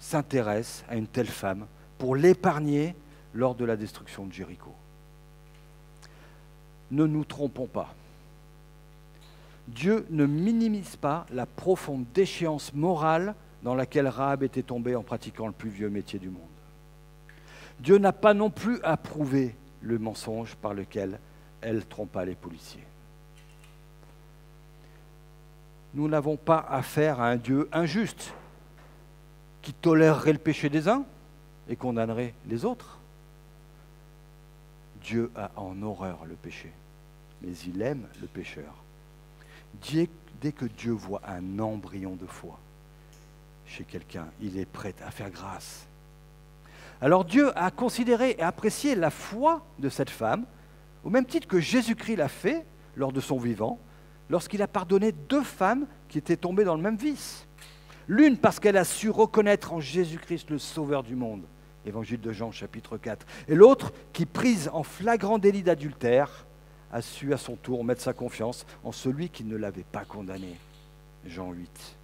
s'intéresse 0.00 0.84
à 0.88 0.96
une 0.96 1.06
telle 1.06 1.28
femme 1.28 1.66
pour 1.98 2.16
l'épargner 2.16 2.94
lors 3.34 3.54
de 3.54 3.64
la 3.64 3.76
destruction 3.76 4.26
de 4.26 4.32
Jéricho? 4.32 4.72
Ne 6.90 7.06
nous 7.06 7.24
trompons 7.24 7.66
pas. 7.66 7.94
Dieu 9.68 10.06
ne 10.10 10.24
minimise 10.24 10.96
pas 10.96 11.26
la 11.30 11.44
profonde 11.44 12.04
déchéance 12.14 12.72
morale 12.72 13.34
dans 13.62 13.74
laquelle 13.74 14.08
Rahab 14.08 14.42
était 14.42 14.62
tombée 14.62 14.96
en 14.96 15.02
pratiquant 15.02 15.46
le 15.46 15.52
plus 15.52 15.70
vieux 15.70 15.90
métier 15.90 16.18
du 16.18 16.30
monde. 16.30 16.42
Dieu 17.80 17.98
n'a 17.98 18.12
pas 18.12 18.34
non 18.34 18.50
plus 18.50 18.80
approuvé 18.82 19.54
le 19.82 19.98
mensonge 19.98 20.54
par 20.56 20.74
lequel 20.74 21.18
elle 21.60 21.84
trompa 21.84 22.24
les 22.24 22.34
policiers. 22.34 22.84
Nous 25.94 26.08
n'avons 26.08 26.36
pas 26.36 26.66
affaire 26.68 27.20
à 27.20 27.28
un 27.28 27.36
Dieu 27.36 27.68
injuste 27.72 28.32
qui 29.62 29.72
tolérerait 29.72 30.32
le 30.32 30.38
péché 30.38 30.68
des 30.68 30.88
uns 30.88 31.04
et 31.68 31.76
condamnerait 31.76 32.34
les 32.48 32.64
autres. 32.64 32.97
Dieu 35.08 35.30
a 35.34 35.50
en 35.56 35.80
horreur 35.82 36.26
le 36.26 36.34
péché, 36.34 36.70
mais 37.40 37.56
il 37.66 37.80
aime 37.80 38.06
le 38.20 38.26
pécheur. 38.26 38.74
Dès 39.82 40.52
que 40.52 40.66
Dieu 40.66 40.92
voit 40.92 41.22
un 41.26 41.58
embryon 41.58 42.14
de 42.16 42.26
foi 42.26 42.60
chez 43.64 43.84
quelqu'un, 43.84 44.26
il 44.42 44.58
est 44.58 44.66
prêt 44.66 44.94
à 45.02 45.10
faire 45.10 45.30
grâce 45.30 45.88
alors 47.00 47.24
Dieu 47.24 47.56
a 47.56 47.70
considéré 47.70 48.34
et 48.38 48.42
apprécié 48.42 48.96
la 48.96 49.10
foi 49.10 49.62
de 49.78 49.88
cette 49.88 50.10
femme 50.10 50.44
Au 51.04 51.10
même 51.10 51.26
titre 51.26 51.46
que 51.46 51.60
Jésus-Christ 51.60 52.16
l'a 52.16 52.28
fait 52.28 52.66
lors 52.96 53.12
de 53.12 53.20
son 53.20 53.38
vivant, 53.38 53.78
lorsqu'il 54.28 54.62
a 54.62 54.66
pardonné 54.66 55.12
deux 55.12 55.44
femmes 55.44 55.86
qui 56.08 56.18
étaient 56.18 56.36
tombées 56.36 56.64
dans 56.64 56.74
le 56.74 56.82
même 56.82 56.96
vice. 56.96 57.46
L'une 58.08 58.36
parce 58.36 58.58
qu'elle 58.58 58.76
a 58.76 58.84
su 58.84 59.10
reconnaître 59.10 59.72
en 59.72 59.78
Jésus-Christ 59.78 60.50
le 60.50 60.58
Sauveur 60.58 61.04
du 61.04 61.14
monde, 61.14 61.44
Évangile 61.88 62.20
de 62.20 62.32
Jean 62.32 62.52
chapitre 62.52 62.98
4, 62.98 63.26
et 63.48 63.54
l'autre 63.54 63.92
qui, 64.12 64.26
prise 64.26 64.70
en 64.72 64.82
flagrant 64.82 65.38
délit 65.38 65.62
d'adultère, 65.62 66.46
a 66.92 67.02
su 67.02 67.32
à 67.32 67.38
son 67.38 67.56
tour 67.56 67.84
mettre 67.84 68.02
sa 68.02 68.12
confiance 68.12 68.66
en 68.84 68.92
celui 68.92 69.30
qui 69.30 69.44
ne 69.44 69.56
l'avait 69.56 69.84
pas 69.90 70.04
condamné, 70.04 70.56
Jean 71.26 71.50
8. 71.52 71.96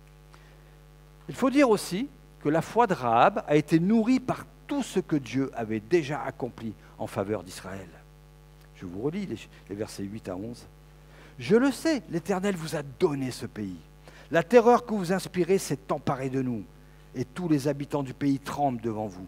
Il 1.28 1.34
faut 1.34 1.50
dire 1.50 1.70
aussi 1.70 2.08
que 2.42 2.48
la 2.48 2.62
foi 2.62 2.86
de 2.86 2.94
Rahab 2.94 3.44
a 3.46 3.56
été 3.56 3.78
nourrie 3.78 4.20
par 4.20 4.44
tout 4.66 4.82
ce 4.82 5.00
que 5.00 5.16
Dieu 5.16 5.50
avait 5.54 5.80
déjà 5.80 6.22
accompli 6.22 6.74
en 6.98 7.06
faveur 7.06 7.42
d'Israël. 7.42 7.88
Je 8.76 8.86
vous 8.86 9.02
relis 9.02 9.26
les, 9.26 9.74
versets 9.74 10.02
8 10.02 10.28
à 10.28 10.36
11. 10.36 10.66
Je 11.38 11.56
le 11.56 11.70
sais, 11.70 12.02
l'Éternel 12.10 12.56
vous 12.56 12.76
a 12.76 12.82
donné 12.82 13.30
ce 13.30 13.46
pays. 13.46 13.78
La 14.30 14.42
terreur 14.42 14.84
que 14.84 14.94
vous 14.94 15.12
inspirez 15.12 15.58
s'est 15.58 15.92
emparée 15.92 16.30
de 16.30 16.42
nous, 16.42 16.64
et 17.14 17.24
tous 17.24 17.48
les 17.48 17.68
habitants 17.68 18.02
du 18.02 18.14
pays 18.14 18.38
tremblent 18.38 18.80
devant 18.80 19.06
vous. 19.06 19.26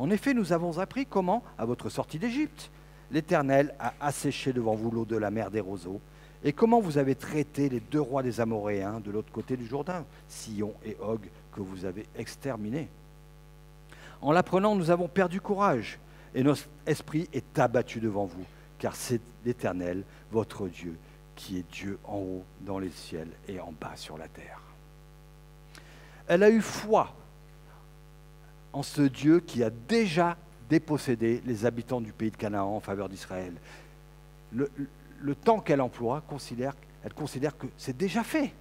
En 0.00 0.08
effet, 0.08 0.32
nous 0.32 0.54
avons 0.54 0.78
appris 0.78 1.04
comment, 1.04 1.42
à 1.58 1.66
votre 1.66 1.90
sortie 1.90 2.18
d'Égypte, 2.18 2.70
l'Éternel 3.10 3.74
a 3.78 3.92
asséché 4.00 4.54
devant 4.54 4.74
vous 4.74 4.90
l'eau 4.90 5.04
de 5.04 5.18
la 5.18 5.30
mer 5.30 5.50
des 5.50 5.60
roseaux, 5.60 6.00
et 6.42 6.54
comment 6.54 6.80
vous 6.80 6.96
avez 6.96 7.14
traité 7.14 7.68
les 7.68 7.80
deux 7.80 8.00
rois 8.00 8.22
des 8.22 8.40
Amoréens 8.40 9.00
de 9.00 9.10
l'autre 9.10 9.30
côté 9.30 9.58
du 9.58 9.66
Jourdain, 9.66 10.06
Sion 10.26 10.72
et 10.86 10.96
Og, 11.02 11.20
que 11.52 11.60
vous 11.60 11.84
avez 11.84 12.06
exterminés. 12.16 12.88
En 14.22 14.32
l'apprenant, 14.32 14.74
nous 14.74 14.90
avons 14.90 15.06
perdu 15.06 15.38
courage, 15.38 15.98
et 16.34 16.42
notre 16.42 16.66
esprit 16.86 17.28
est 17.34 17.58
abattu 17.58 18.00
devant 18.00 18.24
vous, 18.24 18.46
car 18.78 18.96
c'est 18.96 19.20
l'Éternel, 19.44 20.04
votre 20.32 20.66
Dieu, 20.68 20.96
qui 21.36 21.58
est 21.58 21.70
Dieu 21.70 21.98
en 22.06 22.16
haut 22.16 22.44
dans 22.62 22.78
les 22.78 22.88
ciels 22.88 23.32
et 23.48 23.60
en 23.60 23.74
bas 23.78 23.96
sur 23.96 24.16
la 24.16 24.28
terre. 24.28 24.62
Elle 26.26 26.42
a 26.42 26.48
eu 26.48 26.62
foi 26.62 27.14
en 28.72 28.82
ce 28.82 29.02
Dieu 29.02 29.40
qui 29.40 29.62
a 29.62 29.70
déjà 29.70 30.36
dépossédé 30.68 31.42
les 31.44 31.66
habitants 31.66 32.00
du 32.00 32.12
pays 32.12 32.30
de 32.30 32.36
Canaan 32.36 32.76
en 32.76 32.80
faveur 32.80 33.08
d'Israël. 33.08 33.52
Le, 34.52 35.34
temps 35.34 35.60
qu'elle 35.60 35.80
emploie, 35.80 36.22
considère, 36.28 36.74
elle 37.04 37.12
considère 37.12 37.56
que 37.56 37.66
c'est 37.76 37.96
déjà 37.96 38.22
fait. 38.22 38.52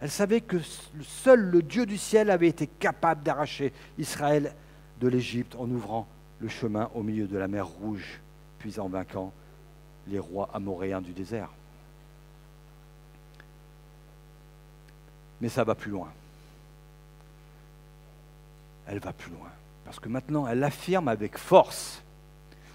Elle 0.00 0.10
savait 0.10 0.42
que 0.42 0.58
seul 1.02 1.40
le 1.40 1.62
Dieu 1.62 1.86
du 1.86 1.96
ciel 1.96 2.30
avait 2.30 2.48
été 2.48 2.66
capable 2.66 3.22
d'arracher 3.22 3.72
Israël 3.98 4.54
de 5.00 5.08
l'Égypte 5.08 5.56
en 5.56 5.68
ouvrant 5.70 6.06
le 6.40 6.48
chemin 6.48 6.90
au 6.94 7.02
milieu 7.02 7.26
de 7.26 7.38
la 7.38 7.48
mer 7.48 7.66
Rouge, 7.66 8.20
puis 8.58 8.78
en 8.78 8.88
vainquant 8.88 9.32
les 10.06 10.18
rois 10.18 10.50
amoréens 10.52 11.00
du 11.00 11.12
désert. 11.12 11.50
Mais 15.40 15.48
ça 15.48 15.64
va 15.64 15.74
plus 15.74 15.90
loin. 15.90 16.12
Elle 18.86 18.98
va 18.98 19.12
plus 19.12 19.30
loin. 19.30 19.48
Parce 19.84 20.00
que 20.00 20.08
maintenant, 20.08 20.46
elle 20.46 20.62
affirme 20.64 21.08
avec 21.08 21.38
force 21.38 22.02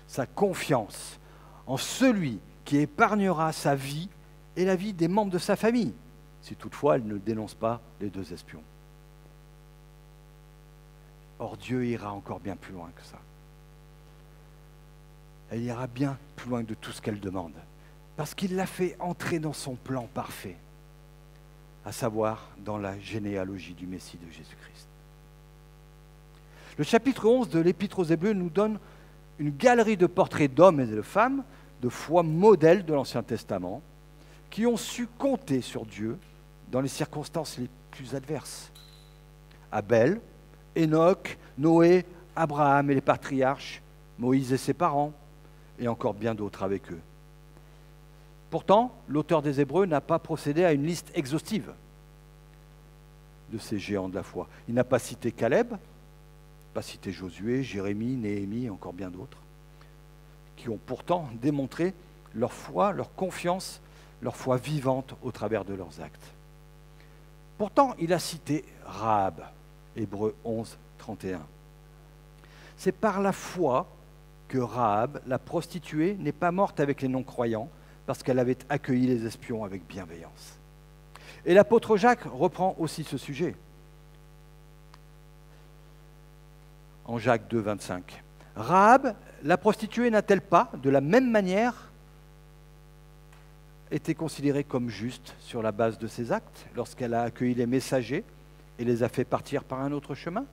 sa 0.08 0.26
confiance 0.26 1.20
en 1.68 1.78
celui 1.78 2.40
qui 2.66 2.78
épargnera 2.78 3.52
sa 3.52 3.76
vie 3.76 4.10
et 4.56 4.66
la 4.66 4.76
vie 4.76 4.94
des 4.94 5.08
membres 5.08 5.32
de 5.32 5.38
sa 5.38 5.56
famille, 5.56 5.94
si 6.42 6.56
toutefois 6.56 6.96
elle 6.96 7.08
ne 7.08 7.18
dénonce 7.18 7.54
pas 7.54 7.80
les 8.02 8.10
deux 8.10 8.34
espions. 8.34 8.64
Or, 11.40 11.56
Dieu 11.56 11.86
ira 11.86 12.12
encore 12.12 12.40
bien 12.40 12.56
plus 12.56 12.74
loin 12.74 12.90
que 12.96 13.04
ça. 13.04 13.18
Elle 15.52 15.62
ira 15.62 15.88
bien 15.88 16.18
plus 16.36 16.50
loin 16.50 16.64
de 16.64 16.74
tout 16.74 16.92
ce 16.92 17.02
qu'elle 17.02 17.20
demande, 17.20 17.54
parce 18.18 18.36
qu'il 18.36 18.56
l'a 18.56 18.68
fait 18.68 18.98
entrer 19.00 19.40
dans 19.40 19.54
son 19.54 19.76
plan 19.76 20.08
parfait, 20.14 20.58
à 21.86 21.92
savoir 21.92 22.50
dans 22.58 22.78
la 22.78 23.00
généalogie 23.00 23.74
du 23.74 23.88
Messie 23.88 24.18
de 24.18 24.30
Jésus-Christ. 24.30 24.89
Le 26.80 26.86
chapitre 26.86 27.28
11 27.28 27.50
de 27.50 27.60
l'Épître 27.60 28.00
aux 28.00 28.06
Hébreux 28.06 28.32
nous 28.32 28.50
donne 28.50 28.80
une 29.38 29.50
galerie 29.50 29.98
de 29.98 30.08
portraits 30.08 30.54
d'hommes 30.54 30.80
et 30.80 30.86
de 30.86 31.02
femmes 31.02 31.44
de 31.82 31.90
foi 31.90 32.24
modèles 32.24 32.86
de 32.86 32.94
l'Ancien 32.94 33.22
Testament 33.22 33.82
qui 34.50 34.66
ont 34.66 34.78
su 34.78 35.06
compter 35.06 35.60
sur 35.60 35.86
Dieu 35.86 36.18
dans 36.72 36.80
les 36.80 36.88
circonstances 36.88 37.58
les 37.58 37.68
plus 37.92 38.16
adverses. 38.16 38.72
Abel, 39.74 40.22
Enoch, 40.78 41.38
Noé, 41.58 42.06
Abraham 42.34 42.90
et 42.92 42.96
les 42.96 43.02
patriarches, 43.02 43.82
Moïse 44.18 44.54
et 44.54 44.58
ses 44.58 44.74
parents, 44.74 45.12
et 45.80 45.90
encore 45.90 46.14
bien 46.14 46.34
d'autres 46.34 46.64
avec 46.64 46.94
eux. 46.94 47.02
Pourtant, 48.50 48.96
l'auteur 49.10 49.42
des 49.42 49.60
Hébreux 49.60 49.86
n'a 49.86 50.00
pas 50.00 50.18
procédé 50.18 50.64
à 50.64 50.72
une 50.72 50.86
liste 50.86 51.12
exhaustive 51.14 51.74
de 53.52 53.58
ces 53.58 53.80
géants 53.80 54.08
de 54.08 54.16
la 54.16 54.24
foi. 54.24 54.48
Il 54.70 54.76
n'a 54.76 54.86
pas 54.86 55.00
cité 55.00 55.34
Caleb, 55.34 55.74
pas 56.80 56.84
cité 56.84 57.12
Josué, 57.12 57.62
Jérémie, 57.62 58.16
Néhémie 58.16 58.68
et 58.68 58.70
encore 58.70 58.94
bien 58.94 59.10
d'autres, 59.10 59.40
qui 60.56 60.70
ont 60.70 60.80
pourtant 60.86 61.28
démontré 61.42 61.94
leur 62.34 62.54
foi, 62.54 62.94
leur 62.94 63.14
confiance, 63.16 63.82
leur 64.22 64.38
foi 64.38 64.56
vivante 64.56 65.14
au 65.22 65.34
travers 65.34 65.66
de 65.66 65.74
leurs 65.74 66.00
actes. 66.00 66.34
Pourtant, 67.58 67.96
il 68.00 68.14
a 68.14 68.20
cité 68.20 68.64
Rahab, 68.86 69.44
Hébreu 69.98 70.34
11, 70.46 70.78
31. 71.00 71.42
C'est 72.78 72.94
par 72.94 73.20
la 73.20 73.34
foi 73.34 73.86
que 74.48 74.60
Rahab, 74.60 75.22
la 75.28 75.38
prostituée, 75.38 76.16
n'est 76.18 76.32
pas 76.32 76.54
morte 76.54 76.80
avec 76.80 77.02
les 77.02 77.10
non-croyants, 77.10 77.68
parce 78.06 78.24
qu'elle 78.24 78.40
avait 78.40 78.58
accueilli 78.70 79.06
les 79.06 79.26
espions 79.26 79.66
avec 79.66 79.86
bienveillance. 79.86 80.58
Et 81.46 81.54
l'apôtre 81.54 81.98
Jacques 81.98 82.24
reprend 82.24 82.74
aussi 82.80 83.04
ce 83.04 83.18
sujet. 83.18 83.58
En 87.10 87.18
Jacques 87.18 87.48
2, 87.50 87.60
25. 87.60 88.24
Rahab, 88.56 89.16
la 89.44 89.58
prostituée, 89.58 90.12
n'a-t-elle 90.12 90.42
pas, 90.42 90.72
de 90.82 90.92
la 90.92 91.02
même 91.02 91.30
manière, 91.30 91.90
été 93.90 94.14
considérée 94.14 94.64
comme 94.64 94.90
juste 94.90 95.36
sur 95.40 95.64
la 95.64 95.72
base 95.72 95.98
de 95.98 96.06
ses 96.06 96.32
actes 96.32 96.68
lorsqu'elle 96.76 97.16
a 97.16 97.24
accueilli 97.24 97.56
les 97.56 97.66
messagers 97.66 98.24
et 98.78 98.86
les 98.86 99.02
a 99.02 99.10
fait 99.10 99.26
partir 99.26 99.64
par 99.64 99.82
un 99.82 99.92
autre 99.92 100.14
chemin? 100.14 100.46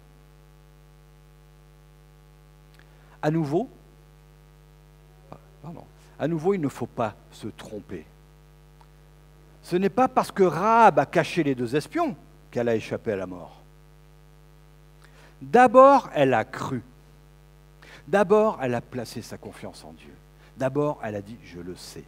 À 3.20 3.30
nouveau, 3.30 3.68
nouveau, 6.26 6.54
il 6.54 6.60
ne 6.62 6.68
faut 6.68 6.86
pas 6.86 7.14
se 7.32 7.48
tromper. 7.48 8.06
Ce 9.62 9.76
n'est 9.76 9.90
pas 9.90 10.08
parce 10.08 10.32
que 10.32 10.44
Rahab 10.44 11.00
a 11.00 11.06
caché 11.06 11.42
les 11.42 11.54
deux 11.54 11.76
espions 11.76 12.16
qu'elle 12.50 12.70
a 12.70 12.76
échappé 12.76 13.12
à 13.12 13.16
la 13.16 13.26
mort. 13.26 13.65
D'abord, 15.40 16.10
elle 16.14 16.34
a 16.34 16.44
cru. 16.44 16.82
D'abord, 18.08 18.58
elle 18.62 18.74
a 18.74 18.80
placé 18.80 19.22
sa 19.22 19.36
confiance 19.36 19.84
en 19.84 19.92
Dieu. 19.92 20.14
D'abord, 20.56 21.00
elle 21.02 21.16
a 21.16 21.22
dit, 21.22 21.36
je 21.44 21.60
le 21.60 21.76
sais. 21.76 22.04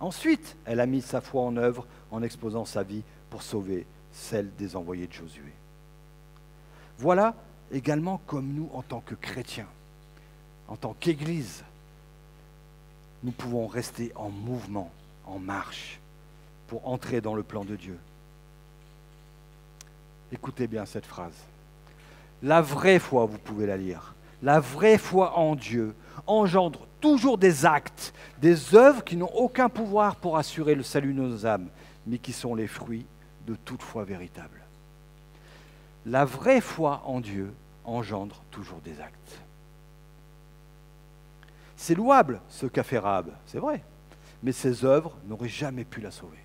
Ensuite, 0.00 0.56
elle 0.64 0.80
a 0.80 0.86
mis 0.86 1.02
sa 1.02 1.20
foi 1.20 1.42
en 1.42 1.56
œuvre 1.56 1.86
en 2.10 2.22
exposant 2.22 2.64
sa 2.64 2.82
vie 2.82 3.02
pour 3.30 3.42
sauver 3.42 3.86
celle 4.12 4.54
des 4.56 4.76
envoyés 4.76 5.06
de 5.06 5.12
Josué. 5.12 5.52
Voilà 6.98 7.34
également 7.70 8.20
comme 8.26 8.52
nous, 8.52 8.70
en 8.72 8.82
tant 8.82 9.00
que 9.00 9.14
chrétiens, 9.14 9.68
en 10.68 10.76
tant 10.76 10.94
qu'Église, 10.98 11.64
nous 13.22 13.32
pouvons 13.32 13.66
rester 13.66 14.12
en 14.14 14.30
mouvement, 14.30 14.90
en 15.26 15.38
marche, 15.38 16.00
pour 16.68 16.88
entrer 16.88 17.20
dans 17.20 17.34
le 17.34 17.42
plan 17.42 17.64
de 17.64 17.76
Dieu. 17.76 17.98
Écoutez 20.32 20.66
bien 20.66 20.86
cette 20.86 21.06
phrase. 21.06 21.34
La 22.42 22.60
vraie 22.60 22.98
foi, 22.98 23.26
vous 23.26 23.38
pouvez 23.38 23.66
la 23.66 23.76
lire, 23.76 24.14
la 24.42 24.60
vraie 24.60 24.98
foi 24.98 25.36
en 25.36 25.56
Dieu 25.56 25.94
engendre 26.26 26.86
toujours 27.00 27.38
des 27.38 27.66
actes, 27.66 28.12
des 28.40 28.74
œuvres 28.74 29.02
qui 29.02 29.16
n'ont 29.16 29.32
aucun 29.34 29.68
pouvoir 29.68 30.16
pour 30.16 30.36
assurer 30.36 30.74
le 30.74 30.82
salut 30.82 31.14
de 31.14 31.20
nos 31.20 31.46
âmes, 31.46 31.68
mais 32.06 32.18
qui 32.18 32.32
sont 32.32 32.54
les 32.54 32.66
fruits 32.66 33.06
de 33.46 33.54
toute 33.54 33.82
foi 33.82 34.04
véritable. 34.04 34.62
La 36.06 36.24
vraie 36.24 36.60
foi 36.60 37.02
en 37.04 37.20
Dieu 37.20 37.52
engendre 37.84 38.42
toujours 38.50 38.80
des 38.80 39.00
actes. 39.00 39.40
C'est 41.76 41.94
louable 41.94 42.40
ce 42.48 42.66
qu'a 42.66 42.82
fait 42.82 42.98
Rahab, 42.98 43.30
c'est 43.46 43.58
vrai, 43.58 43.82
mais 44.42 44.52
ses 44.52 44.84
œuvres 44.84 45.16
n'auraient 45.26 45.48
jamais 45.48 45.84
pu 45.84 46.00
la 46.00 46.10
sauver. 46.10 46.38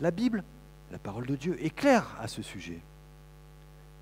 La 0.00 0.10
Bible, 0.10 0.44
la 0.90 0.98
parole 0.98 1.26
de 1.26 1.36
Dieu, 1.36 1.62
est 1.64 1.74
claire 1.74 2.16
à 2.20 2.26
ce 2.26 2.42
sujet. 2.42 2.80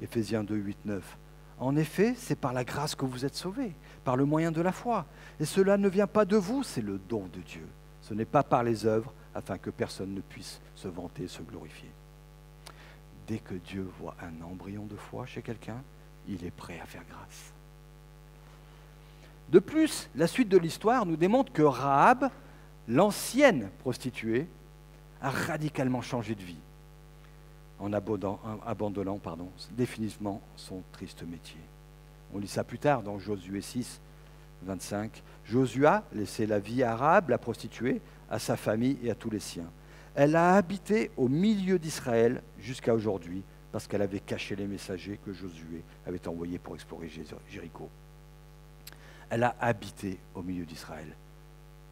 Éphésiens 0.02 0.44
2, 0.44 0.54
8, 0.54 0.78
9. 0.84 1.18
En 1.60 1.76
effet, 1.76 2.14
c'est 2.16 2.38
par 2.38 2.52
la 2.52 2.64
grâce 2.64 2.94
que 2.94 3.04
vous 3.04 3.24
êtes 3.24 3.34
sauvés, 3.34 3.72
par 4.04 4.16
le 4.16 4.24
moyen 4.24 4.52
de 4.52 4.60
la 4.60 4.72
foi. 4.72 5.06
Et 5.40 5.44
cela 5.44 5.76
ne 5.76 5.88
vient 5.88 6.06
pas 6.06 6.24
de 6.24 6.36
vous, 6.36 6.62
c'est 6.62 6.82
le 6.82 7.00
don 7.08 7.28
de 7.32 7.40
Dieu. 7.40 7.66
Ce 8.02 8.14
n'est 8.14 8.24
pas 8.24 8.42
par 8.42 8.62
les 8.62 8.86
œuvres, 8.86 9.12
afin 9.34 9.58
que 9.58 9.70
personne 9.70 10.14
ne 10.14 10.20
puisse 10.20 10.60
se 10.74 10.88
vanter 10.88 11.24
et 11.24 11.28
se 11.28 11.42
glorifier. 11.42 11.90
Dès 13.26 13.38
que 13.38 13.54
Dieu 13.54 13.88
voit 14.00 14.16
un 14.22 14.44
embryon 14.44 14.86
de 14.86 14.96
foi 14.96 15.26
chez 15.26 15.42
quelqu'un, 15.42 15.82
il 16.28 16.44
est 16.44 16.50
prêt 16.50 16.80
à 16.80 16.86
faire 16.86 17.04
grâce. 17.08 17.52
De 19.50 19.58
plus, 19.58 20.08
la 20.14 20.26
suite 20.26 20.48
de 20.48 20.58
l'histoire 20.58 21.06
nous 21.06 21.16
démontre 21.16 21.52
que 21.52 21.62
Rahab, 21.62 22.30
l'ancienne 22.86 23.70
prostituée, 23.80 24.46
a 25.20 25.30
radicalement 25.30 26.02
changé 26.02 26.34
de 26.34 26.42
vie 26.42 26.60
en 27.78 27.92
abandonnant, 27.92 29.20
définitivement 29.72 30.40
son 30.56 30.82
triste 30.92 31.22
métier. 31.22 31.60
On 32.34 32.38
lit 32.38 32.48
ça 32.48 32.64
plus 32.64 32.78
tard 32.78 33.02
dans 33.02 33.18
Josué 33.18 33.60
6, 33.60 34.00
25. 34.62 35.22
Josué 35.44 35.86
a 35.86 36.04
laissé 36.12 36.46
la 36.46 36.58
vie 36.58 36.82
arabe, 36.82 37.30
la 37.30 37.38
prostituée, 37.38 38.00
à 38.30 38.38
sa 38.38 38.56
famille 38.56 38.98
et 39.02 39.10
à 39.10 39.14
tous 39.14 39.30
les 39.30 39.40
siens. 39.40 39.70
Elle 40.14 40.36
a 40.36 40.56
habité 40.56 41.10
au 41.16 41.28
milieu 41.28 41.78
d'Israël 41.78 42.42
jusqu'à 42.58 42.94
aujourd'hui 42.94 43.42
parce 43.70 43.86
qu'elle 43.86 44.02
avait 44.02 44.20
caché 44.20 44.56
les 44.56 44.66
messagers 44.66 45.18
que 45.24 45.32
Josué 45.32 45.82
avait 46.06 46.26
envoyés 46.26 46.58
pour 46.58 46.74
explorer 46.74 47.10
Jéricho. 47.50 47.88
Elle 49.30 49.44
a 49.44 49.54
habité 49.60 50.18
au 50.34 50.42
milieu 50.42 50.64
d'Israël. 50.64 51.14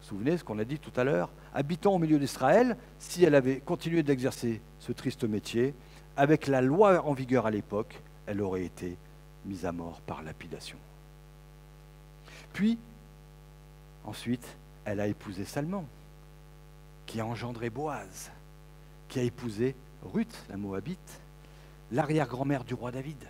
Souvenez 0.01 0.37
ce 0.37 0.43
qu'on 0.43 0.59
a 0.59 0.63
dit 0.63 0.79
tout 0.79 0.91
à 0.95 1.03
l'heure 1.03 1.29
Habitant 1.53 1.95
au 1.95 1.99
milieu 1.99 2.19
d'Israël, 2.19 2.77
si 2.99 3.23
elle 3.23 3.35
avait 3.35 3.59
continué 3.59 4.03
d'exercer 4.03 4.61
ce 4.79 4.91
triste 4.91 5.23
métier, 5.23 5.73
avec 6.15 6.47
la 6.47 6.61
loi 6.61 7.03
en 7.05 7.13
vigueur 7.13 7.45
à 7.45 7.51
l'époque, 7.51 7.99
elle 8.25 8.41
aurait 8.41 8.63
été 8.63 8.97
mise 9.45 9.65
à 9.65 9.71
mort 9.71 10.01
par 10.01 10.21
lapidation. 10.23 10.77
Puis, 12.53 12.77
ensuite, 14.05 14.47
elle 14.85 14.99
a 14.99 15.07
épousé 15.07 15.45
Salman, 15.45 15.85
qui 17.05 17.19
a 17.19 17.25
engendré 17.25 17.69
Boaz, 17.69 18.31
qui 19.07 19.19
a 19.19 19.23
épousé 19.23 19.75
Ruth, 20.13 20.45
la 20.49 20.57
Moabite, 20.57 21.21
l'arrière-grand-mère 21.91 22.63
du 22.63 22.73
roi 22.73 22.91
David, 22.91 23.23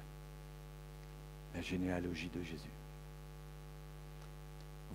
la 1.55 1.61
généalogie 1.61 2.29
de 2.33 2.41
Jésus. 2.43 2.76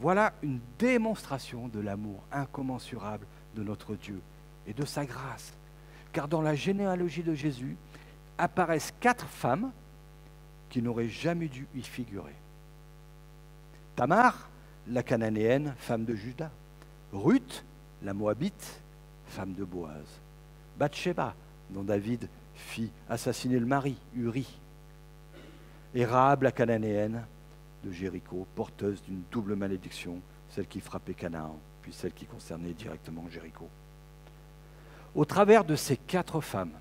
Voilà 0.02 0.32
une 0.42 0.58
démonstration 0.80 1.68
de 1.68 1.78
l'amour 1.78 2.24
incommensurable 2.32 3.24
de 3.54 3.62
notre 3.62 3.94
Dieu 3.94 4.20
et 4.66 4.74
de 4.74 4.84
sa 4.84 5.06
grâce. 5.06 5.52
Car 6.12 6.26
dans 6.26 6.42
la 6.42 6.56
généalogie 6.56 7.22
de 7.22 7.34
Jésus 7.34 7.76
apparaissent 8.36 8.92
quatre 8.98 9.28
femmes 9.28 9.70
qui 10.70 10.82
n'auraient 10.82 11.08
jamais 11.08 11.46
dû 11.46 11.68
y 11.76 11.82
figurer. 11.82 12.34
Tamar, 13.94 14.50
la 14.88 15.04
cananéenne, 15.04 15.72
femme 15.78 16.04
de 16.04 16.16
Judas. 16.16 16.50
Ruth, 17.12 17.64
la 18.02 18.12
moabite, 18.12 18.80
femme 19.26 19.52
de 19.52 19.62
Boaz. 19.62 20.04
Bathsheba, 20.80 21.32
dont 21.70 21.84
David 21.84 22.28
fit 22.56 22.90
assassiner 23.08 23.60
le 23.60 23.66
mari, 23.66 23.96
Uri. 24.16 24.48
Et 25.94 26.06
la 26.06 26.52
cananéenne, 26.52 27.24
de 27.82 27.90
Jéricho, 27.90 28.46
porteuse 28.54 29.02
d'une 29.02 29.22
double 29.30 29.56
malédiction, 29.56 30.20
celle 30.50 30.66
qui 30.66 30.80
frappait 30.80 31.14
Canaan, 31.14 31.58
puis 31.82 31.92
celle 31.92 32.12
qui 32.12 32.26
concernait 32.26 32.74
directement 32.74 33.28
Jéricho. 33.30 33.68
Au 35.14 35.24
travers 35.24 35.64
de 35.64 35.76
ces 35.76 35.96
quatre 35.96 36.40
femmes, 36.40 36.72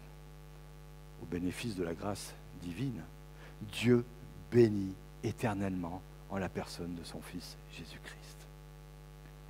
au 1.22 1.26
bénéfice 1.26 1.76
de 1.76 1.84
la 1.84 1.94
grâce 1.94 2.34
divine, 2.62 3.02
Dieu 3.62 4.06
bénit 4.52 4.96
éternellement 5.24 6.02
en 6.30 6.38
la 6.38 6.50
personne 6.50 6.96
de 6.96 7.04
son 7.04 7.22
Fils 7.22 7.58
Jésus-Christ. 7.72 8.38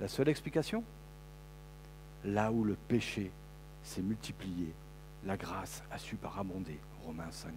La 0.00 0.08
seule 0.08 0.28
explication? 0.28 0.82
Là 2.24 2.50
où 2.50 2.64
le 2.64 2.74
péché 2.74 3.30
s'est 3.84 4.02
multiplié, 4.02 4.72
la 5.24 5.36
grâce 5.36 5.82
a 5.90 5.98
su 5.98 6.16
parabonder. 6.16 6.78
Romains 7.04 7.30
5. 7.30 7.52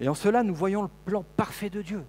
Et 0.00 0.08
en 0.08 0.14
cela, 0.14 0.42
nous 0.42 0.54
voyons 0.54 0.82
le 0.82 0.88
plan 1.04 1.24
parfait 1.36 1.70
de 1.70 1.82
Dieu 1.82 2.04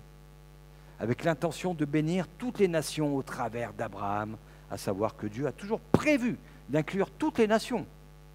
avec 0.99 1.23
l'intention 1.23 1.73
de 1.73 1.85
bénir 1.85 2.27
toutes 2.37 2.59
les 2.59 2.67
nations 2.67 3.15
au 3.15 3.23
travers 3.23 3.73
d'Abraham, 3.73 4.37
à 4.69 4.77
savoir 4.77 5.15
que 5.15 5.27
Dieu 5.27 5.47
a 5.47 5.51
toujours 5.51 5.79
prévu 5.79 6.37
d'inclure 6.67 7.09
toutes 7.09 7.37
les 7.37 7.47
nations, 7.47 7.85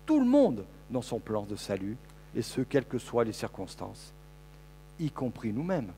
tout 0.07 0.19
le 0.19 0.27
monde 0.27 0.65
dans 0.91 1.03
son 1.03 1.19
plan 1.19 1.43
de 1.43 1.57
salut, 1.57 1.97
et 2.35 2.43
ce, 2.43 2.61
quelles 2.63 2.87
que 2.87 2.99
soient 2.99 3.25
les 3.25 3.33
circonstances, 3.33 4.13
y 4.99 5.11
compris 5.11 5.53
nous-mêmes, 5.53 5.93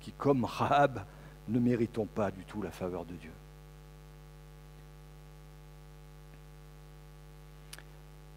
qui, 0.00 0.12
comme 0.12 0.44
Rahab, 0.44 1.04
ne 1.48 1.58
méritons 1.58 2.06
pas 2.06 2.30
du 2.30 2.44
tout 2.44 2.62
la 2.62 2.70
faveur 2.70 3.04
de 3.04 3.14
Dieu. 3.14 3.30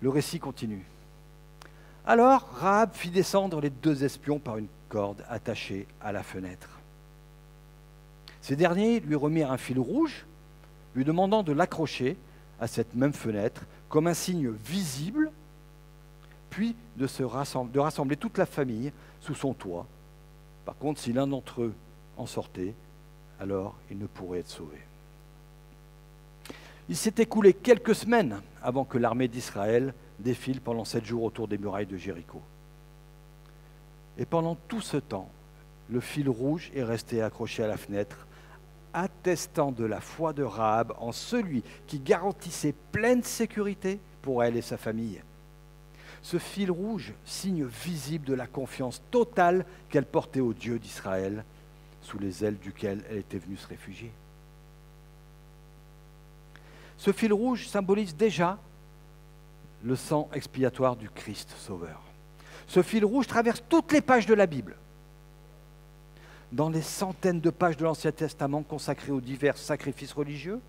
Le 0.02 0.10
récit 0.10 0.40
continue. 0.40 0.86
Alors 2.06 2.48
Rahab 2.60 2.94
fit 2.94 3.10
descendre 3.10 3.62
les 3.62 3.70
deux 3.70 4.04
espions 4.04 4.40
par 4.40 4.58
une 4.58 4.68
corde 4.90 5.24
attachée 5.30 5.88
à 6.02 6.12
la 6.12 6.22
fenêtre. 6.22 6.70
Ces 8.46 8.56
derniers 8.56 9.00
lui 9.00 9.16
remirent 9.16 9.52
un 9.52 9.58
fil 9.58 9.80
rouge, 9.80 10.28
lui 10.94 11.04
demandant 11.04 11.42
de 11.42 11.52
l'accrocher 11.52 12.16
à 12.60 12.68
cette 12.68 12.94
même 12.94 13.12
fenêtre 13.12 13.64
comme 13.90 14.06
un 14.06 14.14
signe 14.14 14.52
visible, 14.52 15.32
puis 16.52 16.76
de, 16.96 17.08
se 17.08 17.24
rassembler, 17.24 17.74
de 17.74 17.80
rassembler 17.80 18.18
toute 18.18 18.38
la 18.38 18.46
famille 18.46 18.94
sous 19.20 19.34
son 19.34 19.56
toit. 19.56 19.88
Par 20.64 20.78
contre, 20.78 21.00
si 21.00 21.12
l'un 21.12 21.26
d'entre 21.26 21.64
eux 21.64 21.74
en 22.18 22.28
sortait, 22.28 22.76
alors 23.40 23.74
il 23.90 23.98
ne 23.98 24.06
pourrait 24.06 24.42
être 24.42 24.50
sauvé. 24.52 24.78
Il 26.88 26.96
s'est 26.96 27.16
écoulé 27.18 27.52
quelques 27.52 27.96
semaines 27.96 28.44
avant 28.62 28.86
que 28.86 29.00
l'armée 29.00 29.28
d'Israël 29.28 29.92
défile 30.20 30.62
pendant 30.62 30.86
sept 30.86 31.04
jours 31.04 31.24
autour 31.24 31.48
des 31.48 31.58
murailles 31.58 31.88
de 31.88 31.98
Jéricho. 31.98 32.44
Et 34.20 34.26
pendant 34.26 34.54
tout 34.68 34.82
ce 34.82 34.98
temps, 34.98 35.32
le 35.90 36.00
fil 36.00 36.30
rouge 36.30 36.72
est 36.76 36.84
resté 36.84 37.24
accroché 37.24 37.64
à 37.64 37.68
la 37.68 37.78
fenêtre 37.78 38.25
attestant 38.96 39.72
de 39.72 39.84
la 39.84 40.00
foi 40.00 40.34
de 40.34 40.42
Rahab 40.42 40.94
en 40.98 41.12
celui 41.12 41.64
qui 41.86 42.00
garantissait 42.00 42.74
pleine 42.92 43.24
sécurité 43.24 44.00
pour 44.22 44.44
elle 44.44 44.56
et 44.56 44.62
sa 44.62 44.78
famille. 44.78 45.22
Ce 46.22 46.40
fil 46.40 46.72
rouge, 46.72 47.14
signe 47.26 47.66
visible 47.66 48.26
de 48.26 48.34
la 48.34 48.48
confiance 48.48 49.02
totale 49.12 49.66
qu'elle 49.90 50.06
portait 50.06 50.40
au 50.40 50.54
Dieu 50.54 50.80
d'Israël, 50.80 51.44
sous 52.02 52.18
les 52.18 52.44
ailes 52.44 52.58
duquel 52.58 53.04
elle 53.10 53.18
était 53.18 53.38
venue 53.38 53.58
se 53.58 53.68
réfugier. 53.68 54.12
Ce 56.98 57.12
fil 57.12 57.34
rouge 57.34 57.68
symbolise 57.68 58.16
déjà 58.16 58.58
le 59.84 59.96
sang 59.96 60.30
expiatoire 60.34 60.96
du 60.96 61.10
Christ 61.10 61.54
Sauveur. 61.58 62.02
Ce 62.66 62.82
fil 62.82 63.06
rouge 63.06 63.28
traverse 63.28 63.62
toutes 63.70 63.92
les 63.92 64.02
pages 64.02 64.26
de 64.26 64.34
la 64.34 64.48
Bible 64.48 64.76
dans 66.52 66.70
les 66.70 66.82
centaines 66.82 67.42
de 67.42 67.50
pages 67.50 67.78
de 67.78 67.84
l'Ancien 67.84 68.12
Testament 68.12 68.64
consacrées 68.64 69.12
aux 69.12 69.22
divers 69.22 69.58
sacrifices 69.58 70.14
religieux, 70.14 70.60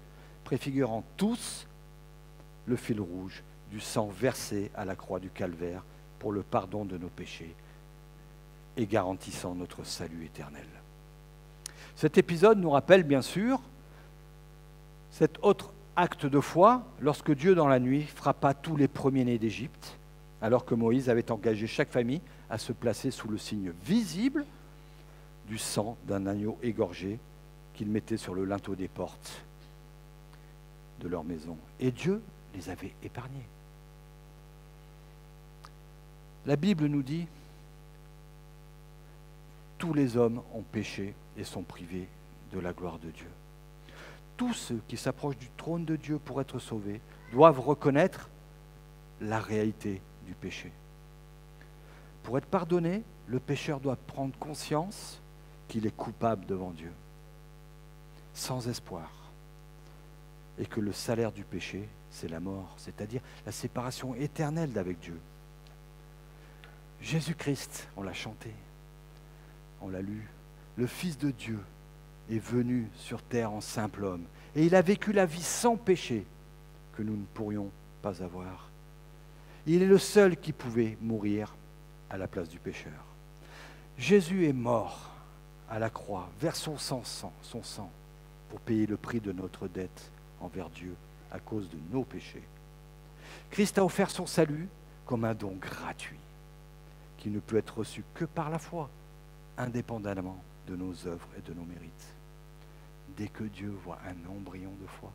préfigurant 0.45 1.05
tous 1.17 1.67
le 2.67 2.77
fil 2.77 3.01
rouge 3.01 3.43
du 3.71 3.81
sang 3.81 4.09
versé 4.09 4.71
à 4.75 4.85
la 4.85 4.97
croix 4.97 5.21
du 5.21 5.31
calvaire 5.31 5.83
pour 6.19 6.33
le 6.33 6.43
pardon 6.43 6.85
de 6.85 6.97
nos 6.97 7.09
péchés 7.09 7.55
et 8.77 8.87
garantissant 8.87 9.55
notre 9.55 9.85
salut 9.85 10.25
éternel. 10.25 10.67
Cet 11.95 12.19
épisode 12.19 12.59
nous 12.59 12.71
rappelle 12.71 13.03
bien 13.03 13.23
sûr 13.23 13.61
cet 15.11 15.39
autre 15.43 15.73
acte 15.97 16.27
de 16.27 16.41
foi 16.41 16.83
lorsque 17.01 17.33
Dieu 17.35 17.55
dans 17.55 17.69
la 17.69 17.81
nuit 17.81 18.03
frappa 18.03 18.53
tous 18.53 18.77
les 18.77 18.89
premiers-nés 18.89 19.39
d'Égypte, 19.39 19.97
alors 20.43 20.65
que 20.65 20.75
Moïse 20.75 21.09
avait 21.09 21.31
engagé 21.31 21.67
chaque 21.67 21.91
famille 21.91 22.21
à 22.51 22.59
se 22.59 22.73
placer 22.73 23.11
sous 23.11 23.29
le 23.29 23.39
signe 23.39 23.73
visible 23.83 24.45
du 25.47 25.59
sang 25.59 25.97
d'un 26.07 26.27
agneau 26.27 26.59
égorgé 26.63 27.19
qu'ils 27.75 27.89
mettaient 27.89 28.17
sur 28.17 28.35
le 28.35 28.45
linteau 28.45 28.75
des 28.75 28.89
portes 28.89 29.43
de 31.01 31.09
leur 31.09 31.25
maison. 31.25 31.57
Et 31.79 31.91
Dieu 31.91 32.23
les 32.55 32.69
avait 32.71 32.95
épargnés. 33.03 33.47
La 36.47 36.57
Bible 36.57 36.87
nous 36.87 37.03
dit, 37.03 37.27
tous 39.79 39.93
les 39.93 40.17
hommes 40.17 40.43
ont 40.55 40.63
péché 40.63 41.15
et 41.37 41.45
sont 41.45 41.63
privés 41.63 42.09
de 42.53 42.59
la 42.59 42.73
gloire 42.73 42.99
de 42.99 43.11
Dieu. 43.11 43.31
Tous 44.37 44.55
ceux 44.55 44.81
qui 44.89 44.97
s'approchent 44.97 45.39
du 45.39 45.51
trône 45.57 45.85
de 45.85 45.97
Dieu 45.97 46.19
pour 46.19 46.41
être 46.41 46.59
sauvés 46.59 47.01
doivent 47.33 47.61
reconnaître 47.61 48.29
la 49.21 49.41
réalité 49.41 50.01
du 50.27 50.35
péché. 50.35 50.73
Pour 52.23 52.39
être 52.39 52.47
pardonné, 52.47 53.03
le 53.27 53.41
pécheur 53.41 53.81
doit 53.81 53.97
prendre 53.97 54.37
conscience 54.39 55.21
qu'il 55.69 55.87
est 55.87 55.97
coupable 55.97 56.47
devant 56.47 56.71
Dieu, 56.71 56.93
sans 58.35 58.69
espoir, 58.69 59.11
et 60.59 60.67
que 60.67 60.81
le 60.81 60.93
salaire 60.93 61.33
du 61.33 61.45
péché, 61.45 61.89
c'est 62.11 62.29
la 62.29 62.41
mort, 62.41 62.75
c'est-à-dire 62.77 63.21
la 63.45 63.53
séparation 63.53 64.15
éternelle 64.15 64.73
d'avec 64.73 64.99
Dieu. 65.01 65.19
Jésus-Christ, 67.01 67.89
on 67.97 68.03
l'a 68.03 68.15
chanté, 68.15 68.51
on 69.81 69.89
l'a 69.89 70.01
lu, 70.01 70.29
le 70.77 70.87
Fils 70.87 71.19
de 71.19 71.31
Dieu 71.31 71.59
est 72.31 72.39
venu 72.39 72.89
sur 72.97 73.23
terre 73.23 73.53
en 73.53 73.61
simple 73.61 74.05
homme, 74.05 74.25
et 74.55 74.65
il 74.65 74.75
a 74.75 74.83
vécu 74.83 75.13
la 75.13 75.27
vie 75.27 75.43
sans 75.43 75.77
péché 75.77 76.25
que 76.97 77.03
nous 77.03 77.17
ne 77.17 77.25
pourrions 77.35 77.71
pas 78.03 78.23
avoir. 78.23 78.71
Il 79.67 79.83
est 79.83 79.87
le 79.87 79.99
seul 79.99 80.37
qui 80.37 80.53
pouvait 80.53 80.97
mourir 81.01 81.55
à 82.09 82.17
la 82.17 82.29
place 82.29 82.49
du 82.49 82.59
pécheur. 82.59 82.93
Jésus 83.99 84.47
est 84.47 84.53
mort 84.53 85.11
à 85.69 85.79
la 85.79 85.91
croix, 85.91 86.29
vers 86.41 86.57
son 86.57 86.79
sang, 86.79 87.03
son 87.43 87.63
sang, 87.63 87.91
pour 88.51 88.61
payer 88.61 88.87
le 88.87 88.97
prix 88.97 89.21
de 89.21 89.33
notre 89.33 89.69
dette 89.69 90.11
envers 90.41 90.71
Dieu 90.71 90.95
à 91.31 91.39
cause 91.39 91.69
de 91.69 91.79
nos 91.91 92.05
péchés. 92.05 92.45
Christ 93.51 93.79
a 93.79 93.85
offert 93.85 94.11
son 94.11 94.27
salut 94.27 94.69
comme 95.05 95.25
un 95.25 95.35
don 95.35 95.57
gratuit 95.61 96.19
qui 97.19 97.31
ne 97.31 97.41
peut 97.41 97.57
être 97.57 97.79
reçu 97.79 98.05
que 98.15 98.25
par 98.25 98.51
la 98.51 98.59
foi, 98.59 98.89
indépendamment 99.59 100.39
de 100.67 100.77
nos 100.77 100.93
œuvres 101.07 101.29
et 101.39 101.41
de 101.43 101.55
nos 101.55 101.65
mérites. 101.65 102.07
Dès 103.17 103.29
que 103.29 103.45
Dieu 103.45 103.75
voit 103.85 103.99
un 104.07 104.31
embryon 104.31 104.73
de 104.81 104.87
foi, 104.87 105.11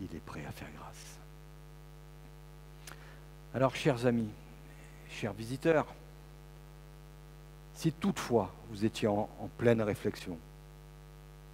il 0.00 0.14
est 0.16 0.20
prêt 0.20 0.44
à 0.46 0.52
faire 0.52 0.68
grâce. 0.76 1.18
Alors, 3.54 3.76
chers 3.76 4.06
amis, 4.06 4.30
chers 5.10 5.34
visiteurs, 5.34 5.86
si 7.82 7.90
toutefois 7.90 8.54
vous 8.70 8.84
étiez 8.84 9.08
en, 9.08 9.28
pleine 9.58 9.82
réflexion, 9.82 10.38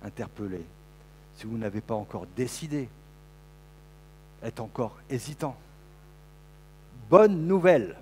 interpellé, 0.03 0.61
si 1.35 1.47
vous 1.47 1.57
n'avez 1.57 1.81
pas 1.81 1.95
encore 1.95 2.27
décidé, 2.37 2.91
êtes 4.43 4.61
encore 4.61 4.99
hésitant, 5.09 5.57
bonne 7.09 7.47
nouvelle. 7.47 7.97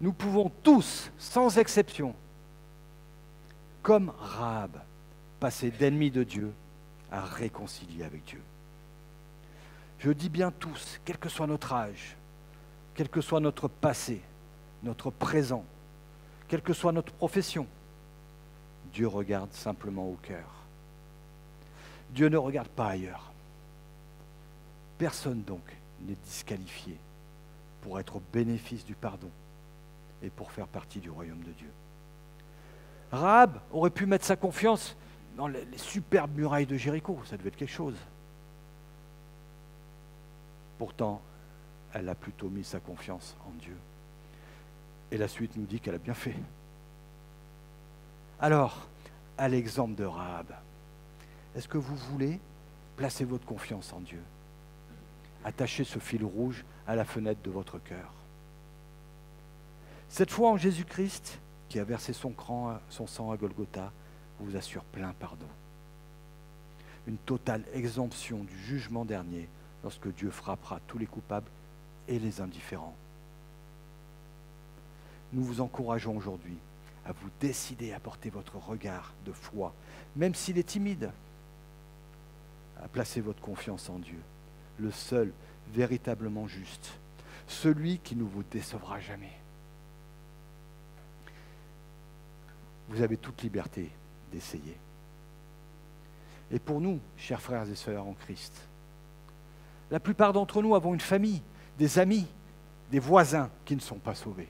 Nous 0.00 0.12
pouvons 0.12 0.48
tous, 0.62 1.10
sans 1.18 1.58
exception, 1.58 2.14
comme 3.82 4.12
Rahab, 4.16 4.80
passer 5.40 5.72
d'ennemi 5.72 6.12
de 6.12 6.22
Dieu 6.22 6.52
à 7.10 7.22
réconcilier 7.22 8.04
avec 8.04 8.24
Dieu. 8.26 8.42
Je 9.98 10.12
dis 10.12 10.28
bien 10.28 10.52
tous, 10.52 11.00
quel 11.04 11.18
que 11.18 11.28
soit 11.28 11.48
notre 11.48 11.72
âge, 11.72 12.16
quel 12.94 13.08
que 13.08 13.20
soit 13.20 13.40
notre 13.40 13.66
passé, 13.66 14.22
notre 14.84 15.10
présent, 15.10 15.64
quelle 16.54 16.62
que 16.62 16.72
soit 16.72 16.92
notre 16.92 17.12
profession, 17.12 17.66
Dieu 18.92 19.08
regarde 19.08 19.52
simplement 19.52 20.08
au 20.08 20.16
cœur. 20.22 20.46
Dieu 22.10 22.28
ne 22.28 22.36
regarde 22.36 22.68
pas 22.68 22.90
ailleurs. 22.90 23.32
Personne 24.96 25.42
donc 25.42 25.64
n'est 26.02 26.14
disqualifié 26.24 26.96
pour 27.82 27.98
être 27.98 28.14
au 28.14 28.22
bénéfice 28.32 28.84
du 28.84 28.94
pardon 28.94 29.30
et 30.22 30.30
pour 30.30 30.52
faire 30.52 30.68
partie 30.68 31.00
du 31.00 31.10
royaume 31.10 31.42
de 31.42 31.50
Dieu. 31.50 31.72
Rahab 33.10 33.58
aurait 33.72 33.90
pu 33.90 34.06
mettre 34.06 34.24
sa 34.24 34.36
confiance 34.36 34.94
dans 35.36 35.48
les, 35.48 35.66
superbes 35.74 36.36
murailles 36.36 36.66
de 36.66 36.76
Jéricho, 36.76 37.18
ça 37.24 37.36
devait 37.36 37.48
être 37.48 37.56
quelque 37.56 37.68
chose. 37.68 37.98
Pourtant, 40.78 41.20
elle 41.92 42.08
a 42.08 42.14
plutôt 42.14 42.48
mis 42.48 42.62
sa 42.62 42.78
confiance 42.78 43.36
en 43.44 43.50
Dieu. 43.58 43.76
Et 45.14 45.16
la 45.16 45.28
suite 45.28 45.54
nous 45.54 45.64
dit 45.64 45.78
qu'elle 45.78 45.94
a 45.94 45.98
bien 45.98 46.12
fait. 46.12 46.34
Alors, 48.40 48.88
à 49.38 49.48
l'exemple 49.48 49.94
de 49.94 50.04
Rahab, 50.04 50.52
est-ce 51.54 51.68
que 51.68 51.78
vous 51.78 51.94
voulez 51.94 52.40
placer 52.96 53.24
votre 53.24 53.46
confiance 53.46 53.92
en 53.92 54.00
Dieu? 54.00 54.20
Attacher 55.44 55.84
ce 55.84 56.00
fil 56.00 56.24
rouge 56.24 56.64
à 56.88 56.96
la 56.96 57.04
fenêtre 57.04 57.40
de 57.44 57.50
votre 57.52 57.78
cœur. 57.78 58.12
Cette 60.08 60.32
foi 60.32 60.50
en 60.50 60.56
Jésus-Christ, 60.56 61.38
qui 61.68 61.78
a 61.78 61.84
versé 61.84 62.12
son, 62.12 62.34
son 62.90 63.06
sang 63.06 63.30
à 63.30 63.36
Golgotha, 63.36 63.92
vous 64.40 64.56
assure 64.56 64.82
plein 64.82 65.14
pardon. 65.20 65.46
Une 67.06 67.18
totale 67.18 67.62
exemption 67.72 68.42
du 68.42 68.58
jugement 68.58 69.04
dernier 69.04 69.48
lorsque 69.84 70.12
Dieu 70.12 70.32
frappera 70.32 70.80
tous 70.88 70.98
les 70.98 71.06
coupables 71.06 71.50
et 72.08 72.18
les 72.18 72.40
indifférents. 72.40 72.96
Nous 75.34 75.42
vous 75.42 75.60
encourageons 75.60 76.16
aujourd'hui 76.16 76.56
à 77.04 77.12
vous 77.12 77.28
décider 77.40 77.92
à 77.92 77.98
porter 77.98 78.30
votre 78.30 78.56
regard 78.56 79.12
de 79.26 79.32
foi, 79.32 79.74
même 80.14 80.34
s'il 80.34 80.58
est 80.58 80.68
timide, 80.68 81.10
à 82.82 82.86
placer 82.86 83.20
votre 83.20 83.40
confiance 83.40 83.90
en 83.90 83.98
Dieu, 83.98 84.20
le 84.78 84.92
seul 84.92 85.32
véritablement 85.72 86.46
juste, 86.46 86.92
celui 87.48 87.98
qui 87.98 88.14
ne 88.14 88.22
vous 88.22 88.44
décevra 88.44 89.00
jamais. 89.00 89.32
Vous 92.88 93.02
avez 93.02 93.16
toute 93.16 93.42
liberté 93.42 93.90
d'essayer. 94.30 94.76
Et 96.52 96.60
pour 96.60 96.80
nous, 96.80 97.00
chers 97.16 97.42
frères 97.42 97.68
et 97.68 97.74
sœurs 97.74 98.06
en 98.06 98.12
Christ, 98.12 98.52
la 99.90 99.98
plupart 99.98 100.32
d'entre 100.32 100.62
nous 100.62 100.76
avons 100.76 100.94
une 100.94 101.00
famille, 101.00 101.42
des 101.76 101.98
amis, 101.98 102.26
des 102.92 103.00
voisins 103.00 103.50
qui 103.64 103.74
ne 103.74 103.80
sont 103.80 103.98
pas 103.98 104.14
sauvés. 104.14 104.48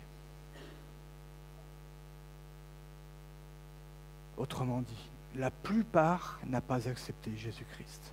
Autrement 4.44 4.83
dit, 4.83 5.09
la 5.37 5.50
plupart 5.50 6.38
n'a 6.44 6.61
pas 6.61 6.87
accepté 6.87 7.35
Jésus-Christ 7.35 8.12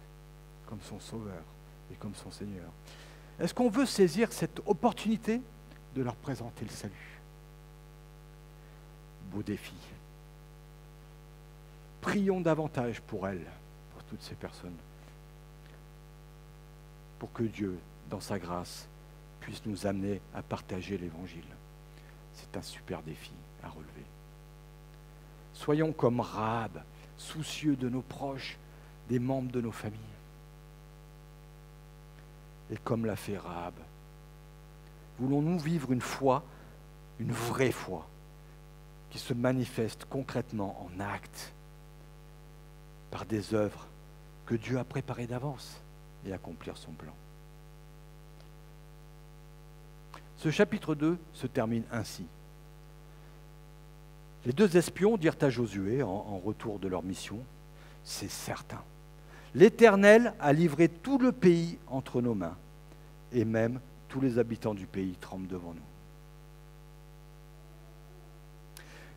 comme 0.65 0.79
son 0.79 0.97
sauveur 0.97 1.43
et 1.91 1.95
comme 1.95 2.15
son 2.15 2.31
Seigneur. 2.31 2.71
Est-ce 3.37 3.53
qu'on 3.53 3.69
veut 3.69 3.85
saisir 3.85 4.31
cette 4.31 4.61
opportunité 4.65 5.41
de 5.93 6.01
leur 6.01 6.15
présenter 6.15 6.63
le 6.63 6.71
salut? 6.71 7.19
Beau 9.29 9.43
défi. 9.43 9.75
Prions 11.99 12.39
davantage 12.39 13.01
pour 13.01 13.27
elles, 13.27 13.45
pour 13.93 14.01
toutes 14.05 14.21
ces 14.21 14.35
personnes, 14.35 14.77
pour 17.19 17.33
que 17.33 17.43
Dieu, 17.43 17.77
dans 18.09 18.21
sa 18.21 18.39
grâce, 18.39 18.87
puisse 19.41 19.65
nous 19.65 19.85
amener 19.85 20.21
à 20.33 20.41
partager 20.41 20.97
l'Évangile. 20.97 21.43
C'est 22.33 22.55
un 22.55 22.61
super 22.61 23.01
défi 23.01 23.33
à 23.61 23.67
relever. 23.67 24.05
Soyons 25.61 25.93
comme 25.93 26.21
Rahab, 26.21 26.81
soucieux 27.17 27.75
de 27.75 27.87
nos 27.87 28.01
proches, 28.01 28.57
des 29.07 29.19
membres 29.19 29.51
de 29.51 29.61
nos 29.61 29.71
familles. 29.71 29.99
Et 32.71 32.77
comme 32.77 33.05
l'a 33.05 33.15
fait 33.15 33.37
Rahab, 33.37 33.75
voulons-nous 35.19 35.59
vivre 35.59 35.91
une 35.91 36.01
foi, 36.01 36.43
une 37.19 37.31
vraie 37.31 37.71
foi, 37.71 38.07
qui 39.11 39.19
se 39.19 39.35
manifeste 39.35 40.05
concrètement 40.05 40.83
en 40.83 40.99
actes, 40.99 41.53
par 43.11 43.25
des 43.25 43.53
œuvres 43.53 43.85
que 44.47 44.55
Dieu 44.55 44.79
a 44.79 44.83
préparées 44.83 45.27
d'avance 45.27 45.79
et 46.25 46.33
accomplir 46.33 46.75
son 46.75 46.91
plan. 46.93 47.13
Ce 50.37 50.49
chapitre 50.49 50.95
2 50.95 51.19
se 51.33 51.45
termine 51.45 51.83
ainsi. 51.91 52.25
Les 54.45 54.53
deux 54.53 54.75
espions 54.75 55.17
dirent 55.17 55.35
à 55.41 55.49
Josué, 55.49 56.01
en, 56.01 56.39
retour 56.39 56.79
de 56.79 56.87
leur 56.87 57.03
mission, 57.03 57.39
c'est 58.03 58.29
certain. 58.29 58.81
L'Éternel 59.53 60.33
a 60.39 60.53
livré 60.53 60.89
tout 60.89 61.19
le 61.19 61.31
pays 61.31 61.77
entre 61.87 62.21
nos 62.21 62.33
mains, 62.33 62.57
et 63.31 63.45
même 63.45 63.79
tous 64.07 64.19
les 64.19 64.39
habitants 64.39 64.73
du 64.73 64.87
pays 64.87 65.15
tremblent 65.21 65.47
devant 65.47 65.73
nous. 65.73 65.81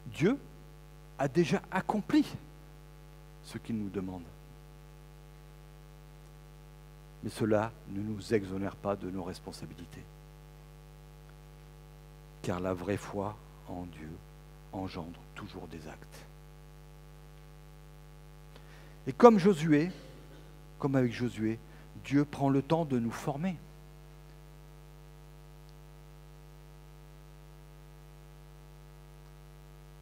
Dieu 0.06 0.38
a 1.18 1.28
déjà 1.28 1.62
accompli 1.70 2.26
ce 3.44 3.56
qu'il 3.58 3.76
nous 3.76 3.88
demande. 3.88 4.24
Mais 7.22 7.30
cela 7.30 7.72
ne 7.88 8.02
nous 8.02 8.34
exonère 8.34 8.76
pas 8.76 8.96
de 8.96 9.10
nos 9.10 9.22
responsabilités. 9.22 10.04
Car 12.42 12.60
la 12.60 12.74
vraie 12.74 12.98
foi 12.98 13.34
en 13.66 13.84
Dieu 13.84 14.10
engendre 14.74 15.18
toujours 15.34 15.66
des 15.68 15.87
actes. 15.88 16.18
Et 19.06 19.12
comme 19.12 19.38
Josué, 19.38 19.90
comme 20.78 20.96
avec 20.96 21.12
Josué, 21.12 21.58
Dieu 22.04 22.24
prend 22.24 22.48
le 22.48 22.62
temps 22.62 22.84
de 22.84 22.98
nous 22.98 23.10
former. 23.10 23.56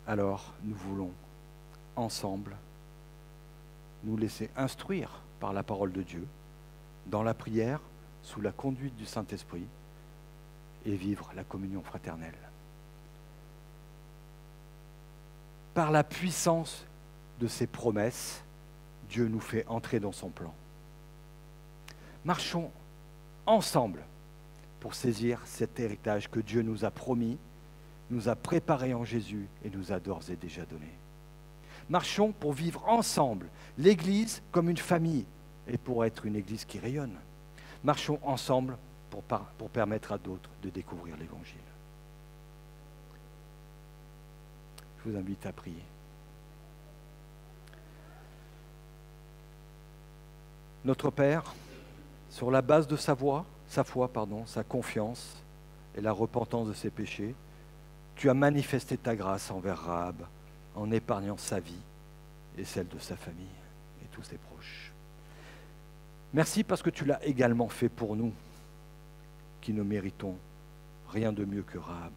Alors 0.06 0.52
nous 0.64 0.74
voulons 0.74 1.12
ensemble 1.96 2.56
nous 4.04 4.16
laisser 4.16 4.50
instruire 4.56 5.20
par 5.38 5.52
la 5.52 5.62
parole 5.62 5.92
de 5.92 6.02
Dieu, 6.02 6.26
dans 7.06 7.22
la 7.22 7.34
prière, 7.34 7.80
sous 8.22 8.40
la 8.40 8.52
conduite 8.52 8.96
du 8.96 9.06
Saint-Esprit, 9.06 9.66
et 10.84 10.96
vivre 10.96 11.30
la 11.36 11.44
communion 11.44 11.82
fraternelle. 11.82 12.51
Par 15.74 15.90
la 15.90 16.04
puissance 16.04 16.84
de 17.40 17.46
ses 17.46 17.66
promesses, 17.66 18.42
Dieu 19.08 19.28
nous 19.28 19.40
fait 19.40 19.66
entrer 19.66 20.00
dans 20.00 20.12
son 20.12 20.28
plan. 20.28 20.54
Marchons 22.24 22.70
ensemble 23.46 24.04
pour 24.80 24.94
saisir 24.94 25.40
cet 25.44 25.80
héritage 25.80 26.30
que 26.30 26.40
Dieu 26.40 26.62
nous 26.62 26.84
a 26.84 26.90
promis, 26.90 27.38
nous 28.10 28.28
a 28.28 28.36
préparé 28.36 28.94
en 28.94 29.04
Jésus 29.04 29.48
et 29.64 29.70
nous 29.70 29.92
a 29.92 30.00
d'ores 30.00 30.30
et 30.30 30.36
déjà 30.36 30.64
donné. 30.64 30.90
Marchons 31.88 32.32
pour 32.32 32.52
vivre 32.52 32.88
ensemble 32.88 33.48
l'Église 33.78 34.42
comme 34.50 34.68
une 34.68 34.76
famille 34.76 35.26
et 35.68 35.78
pour 35.78 36.04
être 36.04 36.26
une 36.26 36.36
Église 36.36 36.64
qui 36.64 36.78
rayonne. 36.78 37.16
Marchons 37.84 38.18
ensemble 38.22 38.76
pour, 39.10 39.22
pour 39.22 39.68
permettre 39.70 40.12
à 40.12 40.18
d'autres 40.18 40.50
de 40.62 40.70
découvrir 40.70 41.16
l'Évangile. 41.16 41.56
Je 44.90 44.91
Je 45.04 45.10
vous 45.10 45.16
invite 45.16 45.44
à 45.46 45.52
prier. 45.52 45.82
Notre 50.84 51.10
Père, 51.10 51.54
sur 52.30 52.50
la 52.50 52.62
base 52.62 52.86
de 52.86 52.96
sa 52.96 53.14
voix, 53.14 53.44
sa 53.68 53.84
foi, 53.84 54.08
pardon, 54.08 54.46
sa 54.46 54.64
confiance 54.64 55.42
et 55.96 56.00
la 56.00 56.12
repentance 56.12 56.68
de 56.68 56.72
ses 56.72 56.90
péchés, 56.90 57.34
tu 58.16 58.28
as 58.30 58.34
manifesté 58.34 58.96
ta 58.96 59.16
grâce 59.16 59.50
envers 59.50 59.78
Rahab 59.78 60.26
en 60.74 60.90
épargnant 60.90 61.36
sa 61.36 61.60
vie 61.60 61.80
et 62.58 62.64
celle 62.64 62.88
de 62.88 62.98
sa 62.98 63.16
famille 63.16 63.46
et 64.02 64.06
tous 64.12 64.22
ses 64.22 64.36
proches. 64.36 64.92
Merci 66.34 66.64
parce 66.64 66.82
que 66.82 66.90
tu 66.90 67.04
l'as 67.04 67.24
également 67.24 67.68
fait 67.68 67.88
pour 67.88 68.16
nous, 68.16 68.32
qui 69.60 69.72
ne 69.72 69.82
méritons 69.82 70.36
rien 71.10 71.32
de 71.32 71.44
mieux 71.44 71.62
que 71.62 71.78
Rahab. 71.78 72.12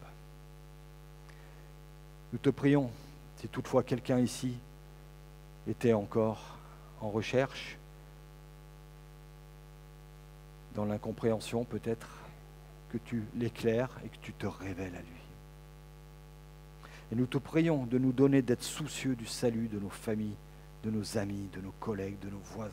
Nous 2.32 2.38
te 2.38 2.50
prions, 2.50 2.90
si 3.36 3.48
toutefois 3.48 3.82
quelqu'un 3.82 4.18
ici 4.18 4.56
était 5.68 5.92
encore 5.92 6.58
en 7.00 7.10
recherche, 7.10 7.78
dans 10.74 10.84
l'incompréhension 10.84 11.64
peut-être, 11.64 12.08
que 12.90 12.98
tu 12.98 13.24
l'éclaires 13.36 13.90
et 14.04 14.08
que 14.08 14.18
tu 14.22 14.32
te 14.32 14.46
révèles 14.46 14.94
à 14.94 15.00
lui. 15.00 15.22
Et 17.12 17.14
nous 17.14 17.26
te 17.26 17.38
prions 17.38 17.86
de 17.86 17.98
nous 17.98 18.12
donner 18.12 18.42
d'être 18.42 18.62
soucieux 18.62 19.14
du 19.14 19.26
salut 19.26 19.68
de 19.68 19.78
nos 19.78 19.88
familles, 19.90 20.36
de 20.82 20.90
nos 20.90 21.18
amis, 21.18 21.48
de 21.52 21.60
nos 21.60 21.72
collègues, 21.80 22.18
de 22.20 22.30
nos 22.30 22.38
voisins. 22.38 22.72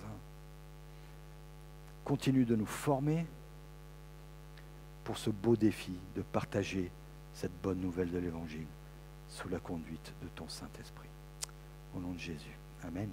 Continue 2.04 2.46
de 2.46 2.56
nous 2.56 2.66
former 2.66 3.26
pour 5.04 5.18
ce 5.18 5.30
beau 5.30 5.56
défi 5.56 5.94
de 6.16 6.22
partager 6.22 6.92
cette 7.34 7.62
bonne 7.62 7.80
nouvelle 7.80 8.12
de 8.12 8.18
l'Évangile 8.18 8.68
sous 9.34 9.50
la 9.50 9.60
conduite 9.60 10.14
de 10.22 10.28
ton 10.28 10.48
Saint-Esprit. 10.48 11.10
Au 11.96 12.00
nom 12.00 12.14
de 12.14 12.20
Jésus. 12.20 12.58
Amen. 12.84 13.10